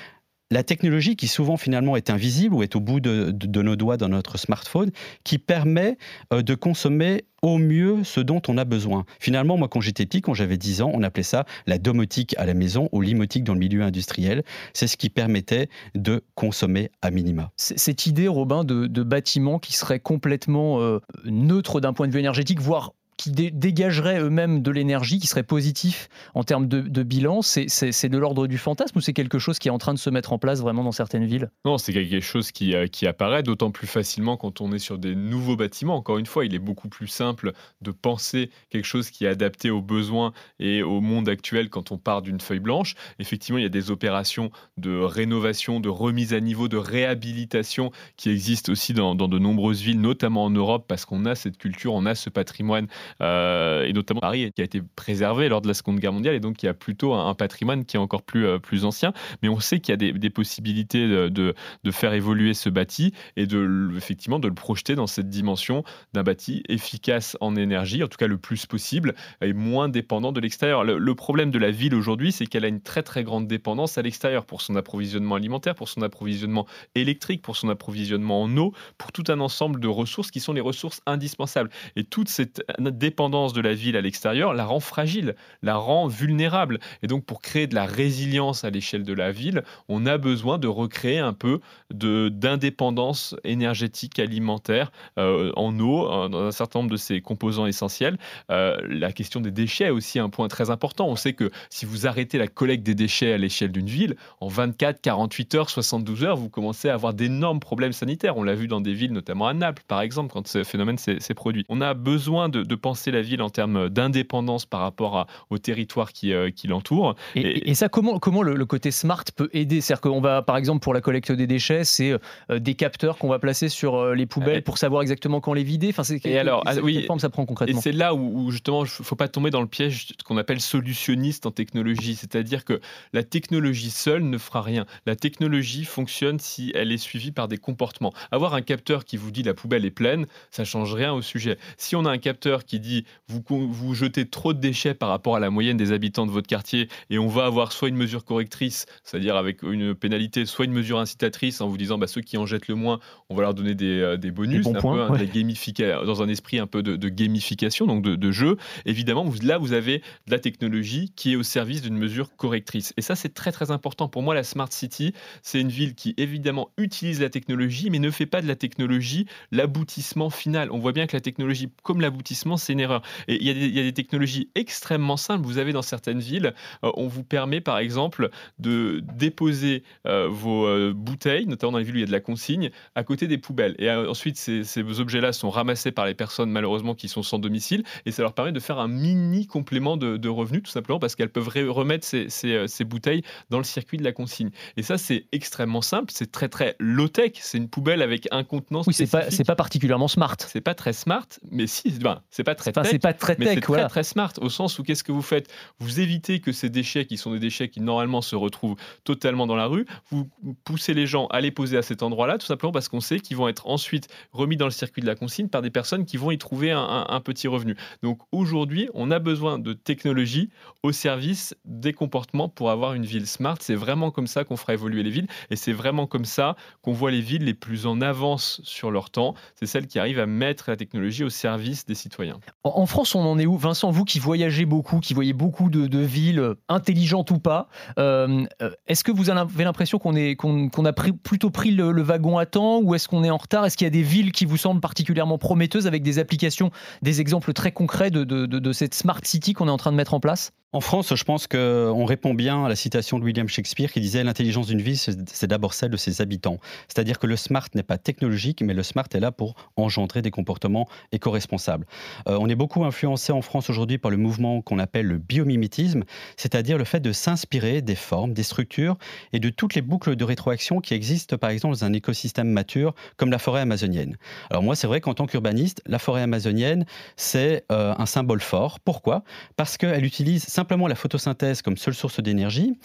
la 0.50 0.62
technologie 0.62 1.16
qui 1.16 1.28
souvent 1.28 1.56
finalement 1.56 1.96
est 1.96 2.10
invisible 2.10 2.54
ou 2.54 2.62
est 2.62 2.74
au 2.74 2.80
bout 2.80 3.00
de, 3.00 3.62
nos 3.62 3.76
doigts 3.76 3.96
dans 3.96 4.08
notre 4.08 4.38
smartphone, 4.38 4.90
qui 5.24 5.38
permet 5.38 5.98
euh, 6.32 6.42
de 6.42 6.54
consommer 6.54 7.24
au 7.42 7.58
mieux 7.58 8.02
ce 8.02 8.20
dont 8.20 8.42
on 8.48 8.58
a 8.58 8.64
besoin. 8.64 9.04
Finalement, 9.20 9.56
moi 9.56 9.68
quand 9.68 9.80
j'étais 9.80 10.06
petit, 10.06 10.22
quand 10.22 10.34
j'avais 10.34 10.56
10 10.56 10.82
ans, 10.82 10.90
on 10.92 11.02
appelait 11.02 11.22
ça 11.22 11.44
la 11.66 11.78
domotique 11.78 12.34
à 12.38 12.46
la 12.46 12.54
maison 12.54 12.88
ou 12.92 13.00
limotique 13.00 13.44
dans 13.44 13.54
le 13.54 13.60
milieu 13.60 13.82
industriel. 13.82 14.42
C'est 14.72 14.86
ce 14.86 14.96
qui 14.96 15.10
permettait 15.10 15.68
de 15.94 16.24
consommer 16.34 16.90
à 17.02 17.10
minima. 17.10 17.52
Cette 17.56 18.06
idée, 18.06 18.28
Robin, 18.28 18.64
de, 18.64 19.02
bâtiments 19.02 19.58
qui 19.58 19.74
seraient 19.74 20.00
complètement 20.00 20.80
euh, 20.80 20.98
neutres 21.24 21.80
d'un 21.80 21.92
point 21.92 22.08
de 22.08 22.12
vue 22.12 22.18
énergétique, 22.18 22.60
voire 22.60 22.92
qui 23.18 23.32
dégageraient 23.32 24.20
eux-mêmes 24.20 24.62
de 24.62 24.70
l'énergie, 24.70 25.18
qui 25.18 25.26
serait 25.26 25.42
positif 25.42 26.08
en 26.34 26.44
termes 26.44 26.68
de, 26.68 27.02
bilan, 27.02 27.42
c'est 27.42 28.08
de 28.08 28.18
l'ordre 28.18 28.46
du 28.46 28.58
fantasme 28.58 28.96
ou 28.98 29.00
c'est 29.00 29.12
quelque 29.12 29.38
chose 29.38 29.58
qui 29.58 29.68
est 29.68 29.72
en 29.72 29.78
train 29.78 29.92
de 29.92 29.98
se 29.98 30.08
mettre 30.08 30.32
en 30.32 30.38
place 30.38 30.60
vraiment 30.60 30.84
dans 30.84 30.92
certaines 30.92 31.26
villes? 31.26 31.50
Non, 31.64 31.78
c'est 31.78 31.92
quelque 31.92 32.20
chose 32.20 32.52
qui, 32.52 32.74
euh, 32.74 32.86
qui 32.86 33.06
apparaît 33.06 33.42
d'autant 33.42 33.72
plus 33.72 33.88
facilement 33.88 34.36
quand 34.36 34.60
on 34.60 34.72
est 34.72 34.78
sur 34.78 34.98
des 34.98 35.16
nouveaux 35.16 35.56
bâtiments. 35.56 35.96
Encore 35.96 36.18
une 36.18 36.26
fois, 36.26 36.46
il 36.46 36.54
est 36.54 36.60
beaucoup 36.60 36.88
plus 36.88 37.08
simple 37.08 37.52
de 37.80 37.90
penser 37.90 38.50
quelque 38.70 38.84
chose 38.84 39.10
qui 39.10 39.24
est 39.24 39.28
adapté 39.28 39.70
aux 39.70 39.82
besoins 39.82 40.32
et 40.60 40.82
au 40.82 41.00
monde 41.00 41.28
actuel 41.28 41.70
quand 41.70 41.90
on 41.90 41.98
part 41.98 42.22
d'une 42.22 42.40
feuille 42.40 42.60
blanche. 42.60 42.94
Effectivement, 43.18 43.58
il 43.58 43.62
y 43.62 43.66
a 43.66 43.70
des 43.70 43.90
opérations 43.90 44.50
de 44.76 44.96
rénovation, 44.96 45.80
de 45.80 45.88
remise 45.88 46.34
à 46.34 46.40
niveau, 46.40 46.68
de 46.68 46.76
réhabilitation 46.76 47.90
qui 48.16 48.30
existent 48.30 48.70
aussi 48.70 48.94
dans 48.94 49.16
de 49.16 49.38
nombreuses 49.38 49.82
villes, 49.82 50.00
notamment 50.00 50.44
en 50.44 50.50
Europe, 50.50 50.84
parce 50.86 51.04
qu'on 51.04 51.24
a 51.24 51.34
cette 51.34 51.58
culture, 51.58 51.94
on 51.94 52.06
a 52.06 52.14
ce 52.14 52.30
patrimoine 52.30 52.86
euh, 53.20 53.84
et 53.84 53.92
notamment 53.92 54.20
Paris 54.20 54.50
qui 54.54 54.60
a 54.60 54.64
été 54.64 54.82
préservé 54.96 55.48
lors 55.48 55.60
de 55.60 55.68
la 55.68 55.74
Seconde 55.74 55.98
Guerre 55.98 56.12
mondiale 56.12 56.34
et 56.34 56.40
donc 56.40 56.56
qui 56.56 56.68
a 56.68 56.74
plutôt 56.74 57.14
un, 57.14 57.34
patrimoine 57.34 57.84
qui 57.84 57.96
est 57.96 58.00
encore 58.00 58.22
plus, 58.22 58.46
euh, 58.46 58.58
plus 58.58 58.84
ancien. 58.84 59.12
Mais 59.42 59.48
on 59.48 59.60
sait 59.60 59.80
qu'il 59.80 59.92
y 59.92 60.08
a 60.08 60.12
des, 60.12 60.30
possibilités 60.30 61.06
de, 61.06 61.28
de, 61.28 61.90
faire 61.90 62.12
évoluer 62.12 62.54
ce 62.54 62.68
bâti 62.68 63.12
et 63.36 63.46
de, 63.46 63.90
effectivement 63.96 64.38
de 64.38 64.48
le 64.48 64.54
projeter 64.54 64.94
dans 64.94 65.06
cette 65.06 65.28
dimension 65.28 65.84
d'un 66.12 66.22
bâti 66.22 66.62
efficace 66.68 67.36
en 67.40 67.56
énergie, 67.56 68.02
en 68.02 68.08
tout 68.08 68.18
cas 68.18 68.26
le 68.26 68.38
plus 68.38 68.66
possible, 68.66 69.14
et 69.40 69.52
moins 69.52 69.88
dépendant 69.88 70.32
de 70.32 70.40
l'extérieur. 70.40 70.84
Le, 70.84 70.98
le, 70.98 71.14
problème 71.14 71.50
de 71.50 71.58
la 71.58 71.70
ville 71.70 71.94
aujourd'hui, 71.94 72.30
c'est 72.32 72.46
qu'elle 72.46 72.64
a 72.64 72.68
une 72.68 72.80
très 72.80 73.02
très 73.02 73.24
grande 73.24 73.46
dépendance 73.46 73.98
à 73.98 74.02
l'extérieur 74.02 74.44
pour 74.44 74.60
son 74.60 74.76
approvisionnement 74.76 75.34
alimentaire, 75.34 75.74
pour 75.74 75.88
son 75.88 76.02
approvisionnement 76.02 76.66
électrique, 76.94 77.42
pour 77.42 77.56
son 77.56 77.68
approvisionnement 77.68 78.42
en 78.42 78.56
eau, 78.56 78.72
pour 78.96 79.12
tout 79.12 79.24
un 79.28 79.40
ensemble 79.40 79.80
de 79.80 79.88
ressources 79.88 80.30
qui 80.30 80.40
sont 80.40 80.52
les 80.52 80.60
ressources 80.60 81.00
indispensables. 81.06 81.70
Et 81.96 82.04
toute 82.04 82.28
cette 82.28 82.62
dépendance 82.98 83.52
de 83.52 83.60
la 83.60 83.74
ville 83.74 83.96
à 83.96 84.00
l'extérieur 84.00 84.54
la 84.54 84.64
rend 84.64 84.80
fragile, 84.80 85.34
la 85.62 85.76
rend 85.76 86.06
vulnérable. 86.06 86.78
Et 87.02 87.06
donc 87.06 87.24
pour 87.24 87.40
créer 87.40 87.66
de 87.66 87.74
la 87.74 87.86
résilience 87.86 88.64
à 88.64 88.70
l'échelle 88.70 89.04
de 89.04 89.12
la 89.12 89.32
ville, 89.32 89.62
on 89.88 90.06
a 90.06 90.18
besoin 90.18 90.58
de 90.58 90.68
recréer 90.68 91.18
un 91.18 91.32
peu 91.32 91.60
d'indépendance 91.90 93.34
énergétique 93.44 94.18
alimentaire 94.18 94.92
euh, 95.18 95.52
en 95.56 95.78
eau, 95.80 96.10
euh, 96.10 96.28
dans 96.28 96.42
un 96.42 96.50
certain 96.50 96.80
nombre 96.80 96.90
de 96.90 96.96
ces 96.96 97.20
composants 97.20 97.66
essentiels. 97.66 98.18
Euh, 98.50 98.76
la 98.88 99.12
question 99.12 99.40
des 99.40 99.50
déchets 99.50 99.84
est 99.84 99.90
aussi 99.90 100.18
un 100.18 100.28
point 100.28 100.48
très 100.48 100.70
important. 100.70 101.08
On 101.08 101.16
sait 101.16 101.32
que 101.32 101.50
si 101.70 101.86
vous 101.86 102.06
arrêtez 102.06 102.38
la 102.38 102.48
collecte 102.48 102.84
des 102.84 102.94
déchets 102.94 103.32
à 103.32 103.38
l'échelle 103.38 103.72
d'une 103.72 103.86
ville, 103.86 104.16
en 104.40 104.48
24, 104.48 105.00
48 105.00 105.54
heures, 105.54 105.70
72 105.70 106.24
heures, 106.24 106.36
vous 106.36 106.48
commencez 106.48 106.88
à 106.88 106.94
avoir 106.94 107.14
d'énormes 107.14 107.60
problèmes 107.60 107.92
sanitaires. 107.92 108.36
On 108.36 108.42
l'a 108.42 108.54
vu 108.54 108.68
dans 108.68 108.80
des 108.80 108.94
villes, 108.94 109.12
notamment 109.12 109.46
à 109.46 109.54
Naples, 109.54 109.82
par 109.86 110.00
exemple, 110.00 110.32
quand 110.32 110.46
ce 110.46 110.64
phénomène 110.64 110.98
s'est 110.98 111.34
produit. 111.34 111.64
On 111.68 111.80
a 111.80 111.94
besoin 111.94 112.48
de, 112.48 112.62
de 112.62 112.74
la 113.10 113.22
ville 113.22 113.42
en 113.42 113.50
termes 113.50 113.88
d'indépendance 113.88 114.66
par 114.66 114.80
rapport 114.80 115.26
au 115.50 115.58
territoire 115.58 116.12
qui, 116.12 116.32
qui 116.54 116.66
l'entoure. 116.66 117.14
Et, 117.34 117.74
ça, 117.74 117.88
comment, 117.88 118.18
comment 118.18 118.42
le, 118.42 118.66
côté 118.66 118.90
smart 118.90 119.24
peut 119.34 119.48
aider? 119.52 119.80
C'est-à-dire 119.80 120.00
qu'on 120.02 120.20
va, 120.20 120.42
par 120.42 120.56
exemple, 120.56 120.80
pour 120.80 120.94
la 120.94 121.00
collecte 121.00 121.32
des 121.32 121.46
déchets, 121.46 121.84
c'est 121.84 122.12
des 122.50 122.74
capteurs 122.74 123.18
qu'on 123.18 123.28
va 123.28 123.38
placer 123.38 123.68
sur 123.68 124.14
les 124.14 124.26
poubelles 124.26 124.62
pour 124.62 124.78
savoir 124.78 125.02
exactement 125.02 125.40
quand 125.40 125.52
les 125.52 125.64
vider? 125.64 125.88
Enfin, 125.90 126.04
c'est 126.04 126.24
et 126.24 126.38
alors, 126.38 126.62
ah, 126.66 126.74
oui, 126.82 126.94
quelle 126.94 127.06
forme 127.06 127.20
ça 127.20 127.30
prend 127.30 127.46
concrètement? 127.46 127.78
Et 127.78 127.82
c'est 127.82 127.92
là 127.92 128.14
où, 128.14 128.50
justement, 128.50 128.84
il 128.84 128.88
ne 128.88 129.04
faut 129.04 129.16
pas 129.16 129.28
tomber 129.28 129.50
dans 129.50 129.60
le 129.60 129.66
piège 129.66 130.08
qu'on 130.24 130.36
appelle 130.36 130.60
solutionniste 130.60 131.46
en 131.46 131.50
technologie, 131.50 132.16
c'est-à-dire 132.16 132.64
que 132.64 132.80
la 133.12 133.22
technologie 133.22 133.90
seule 133.90 134.22
ne 134.22 134.38
fera 134.38 134.62
rien. 134.62 134.86
La 135.06 135.16
technologie 135.16 135.84
fonctionne 135.84 136.38
si 136.38 136.72
elle 136.74 136.92
est 136.92 136.98
suivie 136.98 137.32
par 137.32 137.48
des 137.48 137.58
comportements. 137.58 138.12
Avoir 138.30 138.54
un 138.54 138.62
capteur 138.62 139.04
qui 139.04 139.16
vous 139.16 139.30
dit 139.30 139.42
la 139.42 139.54
poubelle 139.54 139.84
est 139.84 139.90
pleine, 139.90 140.26
ça 140.50 140.64
change 140.64 140.94
rien 140.94 141.12
au 141.12 141.22
sujet. 141.22 141.58
Si 141.76 141.96
on 141.96 142.04
a 142.04 142.10
un 142.10 142.18
capteur 142.18 142.64
qui 142.64 142.77
dit 142.78 143.04
vous, 143.28 143.42
vous 143.48 143.94
jetez 143.94 144.26
trop 144.26 144.52
de 144.52 144.60
déchets 144.60 144.94
par 144.94 145.08
rapport 145.08 145.36
à 145.36 145.40
la 145.40 145.50
moyenne 145.50 145.76
des 145.76 145.92
habitants 145.92 146.26
de 146.26 146.30
votre 146.30 146.46
quartier 146.46 146.88
et 147.10 147.18
on 147.18 147.28
va 147.28 147.46
avoir 147.46 147.72
soit 147.72 147.88
une 147.88 147.96
mesure 147.96 148.24
correctrice, 148.24 148.86
c'est-à-dire 149.04 149.36
avec 149.36 149.62
une 149.62 149.94
pénalité, 149.94 150.46
soit 150.46 150.64
une 150.64 150.72
mesure 150.72 150.98
incitatrice 150.98 151.60
en 151.60 151.68
vous 151.68 151.76
disant 151.76 151.98
bah, 151.98 152.06
ceux 152.06 152.20
qui 152.20 152.36
en 152.36 152.46
jettent 152.46 152.68
le 152.68 152.74
moins, 152.74 153.00
on 153.28 153.34
va 153.34 153.42
leur 153.42 153.54
donner 153.54 153.74
des, 153.74 154.00
euh, 154.00 154.16
bonus, 154.30 154.66
un 154.66 154.72
peu, 154.72 156.06
dans 156.06 156.22
un 156.22 156.28
esprit 156.28 156.58
un 156.58 156.66
peu 156.66 156.82
de, 156.82 157.08
gamification, 157.08 157.86
donc 157.86 158.02
de, 158.02 158.16
de 158.16 158.30
jeu. 158.30 158.56
Évidemment, 158.84 159.24
vous, 159.24 159.40
là, 159.42 159.58
vous 159.58 159.72
avez 159.72 159.98
de 159.98 160.30
la 160.30 160.38
technologie 160.38 161.12
qui 161.16 161.32
est 161.32 161.36
au 161.36 161.42
service 161.42 161.82
d'une 161.82 161.96
mesure 161.96 162.34
correctrice. 162.36 162.92
Et 162.96 163.02
ça, 163.02 163.14
c'est 163.14 163.32
très 163.32 163.52
très 163.52 163.70
important. 163.70 164.08
Pour 164.08 164.22
moi, 164.22 164.34
la 164.34 164.44
Smart 164.44 164.70
City, 164.70 165.14
c'est 165.42 165.60
une 165.60 165.68
ville 165.68 165.94
qui 165.94 166.14
évidemment 166.16 166.70
utilise 166.76 167.20
la 167.20 167.30
technologie, 167.30 167.90
mais 167.90 167.98
ne 167.98 168.10
fait 168.10 168.26
pas 168.26 168.42
de 168.42 168.46
la 168.46 168.56
technologie 168.56 169.26
l'aboutissement 169.52 170.30
final. 170.30 170.70
On 170.70 170.78
voit 170.78 170.92
bien 170.92 171.06
que 171.06 171.16
la 171.16 171.20
technologie, 171.20 171.68
comme 171.82 172.00
l'aboutissement, 172.00 172.56
c'est 172.68 172.74
une 172.74 172.80
erreur. 172.80 173.02
Et 173.28 173.36
il 173.36 173.74
y, 173.76 173.80
a 173.80 173.82
des, 173.82 173.92
technologies 173.94 174.50
extrêmement 174.54 175.16
simples. 175.16 175.44
Vous 175.44 175.56
avez 175.58 175.72
dans 175.72 175.82
certaines 175.82 176.20
villes, 176.20 176.54
euh, 176.84 176.90
on 176.94 177.08
vous 177.08 177.24
permet 177.24 177.60
par 177.62 177.78
exemple 177.78 178.28
de 178.58 179.02
déposer 179.14 179.82
euh, 180.06 180.28
vos 180.28 180.66
euh, 180.66 180.92
bouteilles, 180.94 181.46
notamment 181.46 181.72
dans 181.72 181.78
les 181.78 181.84
villes 181.84 181.94
où 181.94 181.98
il 181.98 182.02
y 182.02 182.04
a 182.04 182.06
de 182.06 182.12
la 182.12 182.20
consigne, 182.20 182.70
à 182.94 183.04
côté 183.04 183.26
des 183.26 183.38
poubelles. 183.38 183.74
Et 183.78 183.90
ensuite, 183.90 184.36
ces, 184.36 184.64
ces 184.64 185.00
objets-là 185.00 185.32
sont 185.32 185.48
ramassés 185.48 185.92
par 185.92 186.04
les 186.04 186.14
personnes 186.14 186.50
malheureusement 186.50 186.94
qui 186.94 187.08
sont 187.08 187.22
sans 187.22 187.38
domicile, 187.38 187.84
et 188.04 188.12
ça 188.12 188.22
leur 188.22 188.34
permet 188.34 188.52
de 188.52 188.60
faire 188.60 188.78
un 188.78 188.88
mini 188.88 189.46
complément 189.46 189.96
de, 189.96 190.28
revenus, 190.28 190.62
tout 190.62 190.70
simplement 190.70 190.98
parce 190.98 191.16
qu'elles 191.16 191.30
peuvent 191.30 191.48
remettre 191.48 192.04
ces, 192.04 192.28
ces, 192.28 192.84
bouteilles 192.84 193.22
dans 193.48 193.56
le 193.56 193.64
circuit 193.64 193.96
de 193.96 194.04
la 194.04 194.12
consigne. 194.12 194.50
Et 194.76 194.82
ça, 194.82 194.98
c'est 194.98 195.26
extrêmement 195.32 195.80
simple, 195.80 196.12
c'est 196.12 196.30
très 196.30 196.50
très 196.50 196.76
low-tech, 196.78 197.32
c'est 197.40 197.56
une 197.56 197.70
poubelle 197.70 198.02
avec 198.02 198.28
un 198.30 198.44
contenant 198.44 198.82
Oui, 198.86 198.92
c'est 198.92 199.10
pas, 199.10 199.24
pas 199.46 199.56
particulièrement 199.56 200.08
smart. 200.08 200.36
C'est 200.38 200.60
pas 200.60 200.74
très 200.74 200.92
smart, 200.92 201.26
mais 201.50 201.66
si, 201.66 201.90
ben, 201.92 202.20
c'est 202.30 202.44
pas 202.48 202.54
très 202.54 202.72
tech, 202.72 202.86
c'est 202.90 202.98
pas 202.98 203.12
très 203.12 203.36
tech, 203.36 203.48
c'est 203.54 203.60
très, 203.60 203.88
très 203.88 204.02
smart, 204.02 204.32
au 204.40 204.48
sens 204.48 204.78
où 204.78 204.82
qu'est-ce 204.82 205.04
que 205.04 205.12
vous 205.12 205.22
faites? 205.22 205.52
Vous 205.78 206.00
évitez 206.00 206.40
que 206.40 206.52
ces 206.52 206.70
déchets, 206.70 207.06
qui 207.06 207.16
sont 207.16 207.32
des 207.32 207.38
déchets 207.38 207.68
qui 207.68 207.80
normalement 207.80 208.22
se 208.22 208.36
retrouvent 208.36 208.76
totalement 209.04 209.46
dans 209.46 209.56
la 209.56 209.66
rue, 209.66 209.86
vous 210.10 210.28
poussez 210.64 210.94
les 210.94 211.06
gens 211.06 211.26
à 211.26 211.40
les 211.40 211.50
poser 211.50 211.76
à 211.76 211.82
cet 211.82 212.02
endroit-là, 212.02 212.38
tout 212.38 212.46
simplement 212.46 212.72
parce 212.72 212.88
qu'on 212.88 213.00
sait 213.00 213.20
qu'ils 213.20 213.36
vont 213.36 213.48
être 213.48 213.66
ensuite 213.66 214.08
remis 214.32 214.56
dans 214.56 214.64
le 214.64 214.70
circuit 214.70 215.02
de 215.02 215.06
la 215.06 215.14
consigne 215.14 215.48
par 215.48 215.62
des 215.62 215.70
personnes 215.70 216.04
qui 216.04 216.16
vont 216.16 216.30
y 216.30 216.38
trouver 216.38 216.70
un, 216.72 217.20
petit 217.24 217.48
revenu. 217.48 217.76
Donc 218.02 218.20
aujourd'hui, 218.32 218.88
on 218.94 219.10
a 219.10 219.18
besoin 219.18 219.58
de 219.58 219.72
technologie 219.72 220.50
au 220.82 220.92
service 220.92 221.54
des 221.64 221.92
comportements 221.92 222.48
pour 222.48 222.70
avoir 222.70 222.94
une 222.94 223.04
ville 223.04 223.26
smart. 223.26 223.56
C'est 223.60 223.74
vraiment 223.74 224.10
comme 224.10 224.26
ça 224.26 224.44
qu'on 224.44 224.56
fera 224.56 224.72
évoluer 224.72 225.02
les 225.02 225.10
villes 225.10 225.26
et 225.50 225.56
c'est 225.56 225.72
vraiment 225.72 226.06
comme 226.06 226.24
ça 226.24 226.56
qu'on 226.82 226.92
voit 226.92 227.10
les 227.10 227.20
villes 227.20 227.44
les 227.44 227.54
plus 227.54 227.86
en 227.86 228.00
avance 228.00 228.60
sur 228.64 228.90
leur 228.90 229.10
temps. 229.10 229.34
C'est 229.56 229.66
celles 229.66 229.86
qui 229.86 229.98
arrivent 229.98 230.20
à 230.20 230.26
mettre 230.26 230.70
la 230.70 230.76
technologie 230.76 231.24
au 231.24 231.30
service 231.30 231.86
des 231.86 231.94
citoyens. 231.94 232.37
En 232.64 232.86
France, 232.86 233.14
on 233.14 233.20
en 233.20 233.38
est 233.38 233.46
où 233.46 233.56
Vincent, 233.56 233.90
vous 233.90 234.04
qui 234.04 234.18
voyagez 234.18 234.64
beaucoup, 234.64 235.00
qui 235.00 235.14
voyez 235.14 235.32
beaucoup 235.32 235.70
de, 235.70 235.98
villes 235.98 236.54
intelligentes 236.68 237.30
ou 237.30 237.38
pas, 237.38 237.68
euh, 237.98 238.46
euh, 238.62 238.70
est-ce 238.86 239.04
que 239.04 239.12
vous 239.12 239.30
avez 239.30 239.64
l'impression 239.64 239.98
qu'on 239.98 240.14
a 240.14 240.92
plutôt 240.92 241.50
pris 241.50 241.70
le, 241.70 242.02
wagon 242.02 242.38
à 242.38 242.46
temps 242.46 242.80
ou 242.80 242.94
est-ce 242.94 243.08
qu'on 243.08 243.24
est 243.24 243.30
en 243.30 243.36
retard? 243.36 243.66
Est-ce 243.66 243.76
qu'il 243.76 243.84
y 243.84 243.88
a 243.88 243.90
des 243.90 244.02
villes 244.02 244.32
qui 244.32 244.44
vous 244.44 244.56
semblent 244.56 244.80
particulièrement 244.80 245.38
prometteuses 245.38 245.86
avec 245.86 246.02
des 246.02 246.18
applications, 246.18 246.70
des 247.02 247.20
exemples 247.20 247.52
très 247.52 247.72
concrets 247.72 248.10
de 248.10 248.72
cette 248.72 248.94
smart 248.94 249.20
city 249.24 249.52
qu'on 249.52 249.68
est 249.68 249.72
en 249.72 249.76
train 249.76 249.92
de 249.92 249.96
mettre 249.96 250.14
en 250.14 250.20
place? 250.20 250.52
En 250.74 250.82
France, 250.82 251.14
je 251.14 251.24
pense 251.24 251.46
qu'on 251.46 252.04
répond 252.04 252.34
bien 252.34 252.66
à 252.66 252.68
la 252.68 252.76
citation 252.76 253.18
de 253.18 253.24
William 253.24 253.48
Shakespeare 253.48 253.90
qui 253.90 254.02
disait 254.02 254.22
L'intelligence 254.22 254.66
d'une 254.66 254.82
ville, 254.82 254.98
c'est 254.98 255.46
d'abord 255.46 255.72
celle 255.72 255.90
de 255.90 255.96
ses 255.96 256.20
habitants. 256.20 256.58
C'est-à-dire 256.88 257.18
que 257.18 257.26
le 257.26 257.36
smart 257.36 257.66
n'est 257.74 257.82
pas 257.82 257.96
technologique, 257.96 258.60
mais 258.60 258.74
le 258.74 258.82
smart 258.82 259.06
est 259.14 259.20
là 259.20 259.32
pour 259.32 259.54
engendrer 259.76 260.20
des 260.20 260.30
comportements 260.30 260.86
éco-responsables. 261.10 261.86
Euh, 262.28 262.36
on 262.38 262.50
est 262.50 262.54
beaucoup 262.54 262.84
influencé 262.84 263.32
en 263.32 263.40
France 263.40 263.70
aujourd'hui 263.70 263.96
par 263.96 264.10
le 264.10 264.18
mouvement 264.18 264.60
qu'on 264.60 264.78
appelle 264.78 265.06
le 265.06 265.16
biomimétisme, 265.16 266.04
c'est-à-dire 266.36 266.76
le 266.76 266.84
fait 266.84 267.00
de 267.00 267.12
s'inspirer 267.12 267.80
des 267.80 267.94
formes, 267.94 268.34
des 268.34 268.42
structures 268.42 268.98
et 269.32 269.40
de 269.40 269.48
toutes 269.48 269.74
les 269.74 269.82
boucles 269.82 270.16
de 270.16 270.24
rétroaction 270.24 270.82
qui 270.82 270.92
existent 270.92 271.38
par 271.38 271.48
exemple 271.48 271.76
dans 271.76 271.84
un 271.86 271.94
écosystème 271.94 272.50
mature 272.50 272.94
comme 273.16 273.30
la 273.30 273.38
forêt 273.38 273.62
amazonienne. 273.62 274.18
Alors 274.50 274.62
moi, 274.62 274.76
c'est 274.76 274.86
vrai 274.86 275.00
qu'en 275.00 275.14
tant 275.14 275.24
qu'urbaniste, 275.24 275.80
la 275.86 275.98
forêt 275.98 276.20
amazonienne, 276.20 276.84
c'est 277.16 277.64
euh, 277.72 277.94
un 277.96 278.06
symbole 278.06 278.40
fort. 278.40 278.80
Pourquoi? 278.80 279.24
Parce 279.56 279.78
qu'elle 279.78 280.04
utilise 280.04 280.46
simplement 280.58 280.88
la 280.88 280.96
photosynthèse 280.96 281.62
comme 281.62 281.76
seule 281.76 281.94
source 281.94 282.18
d'énergie 282.18 282.76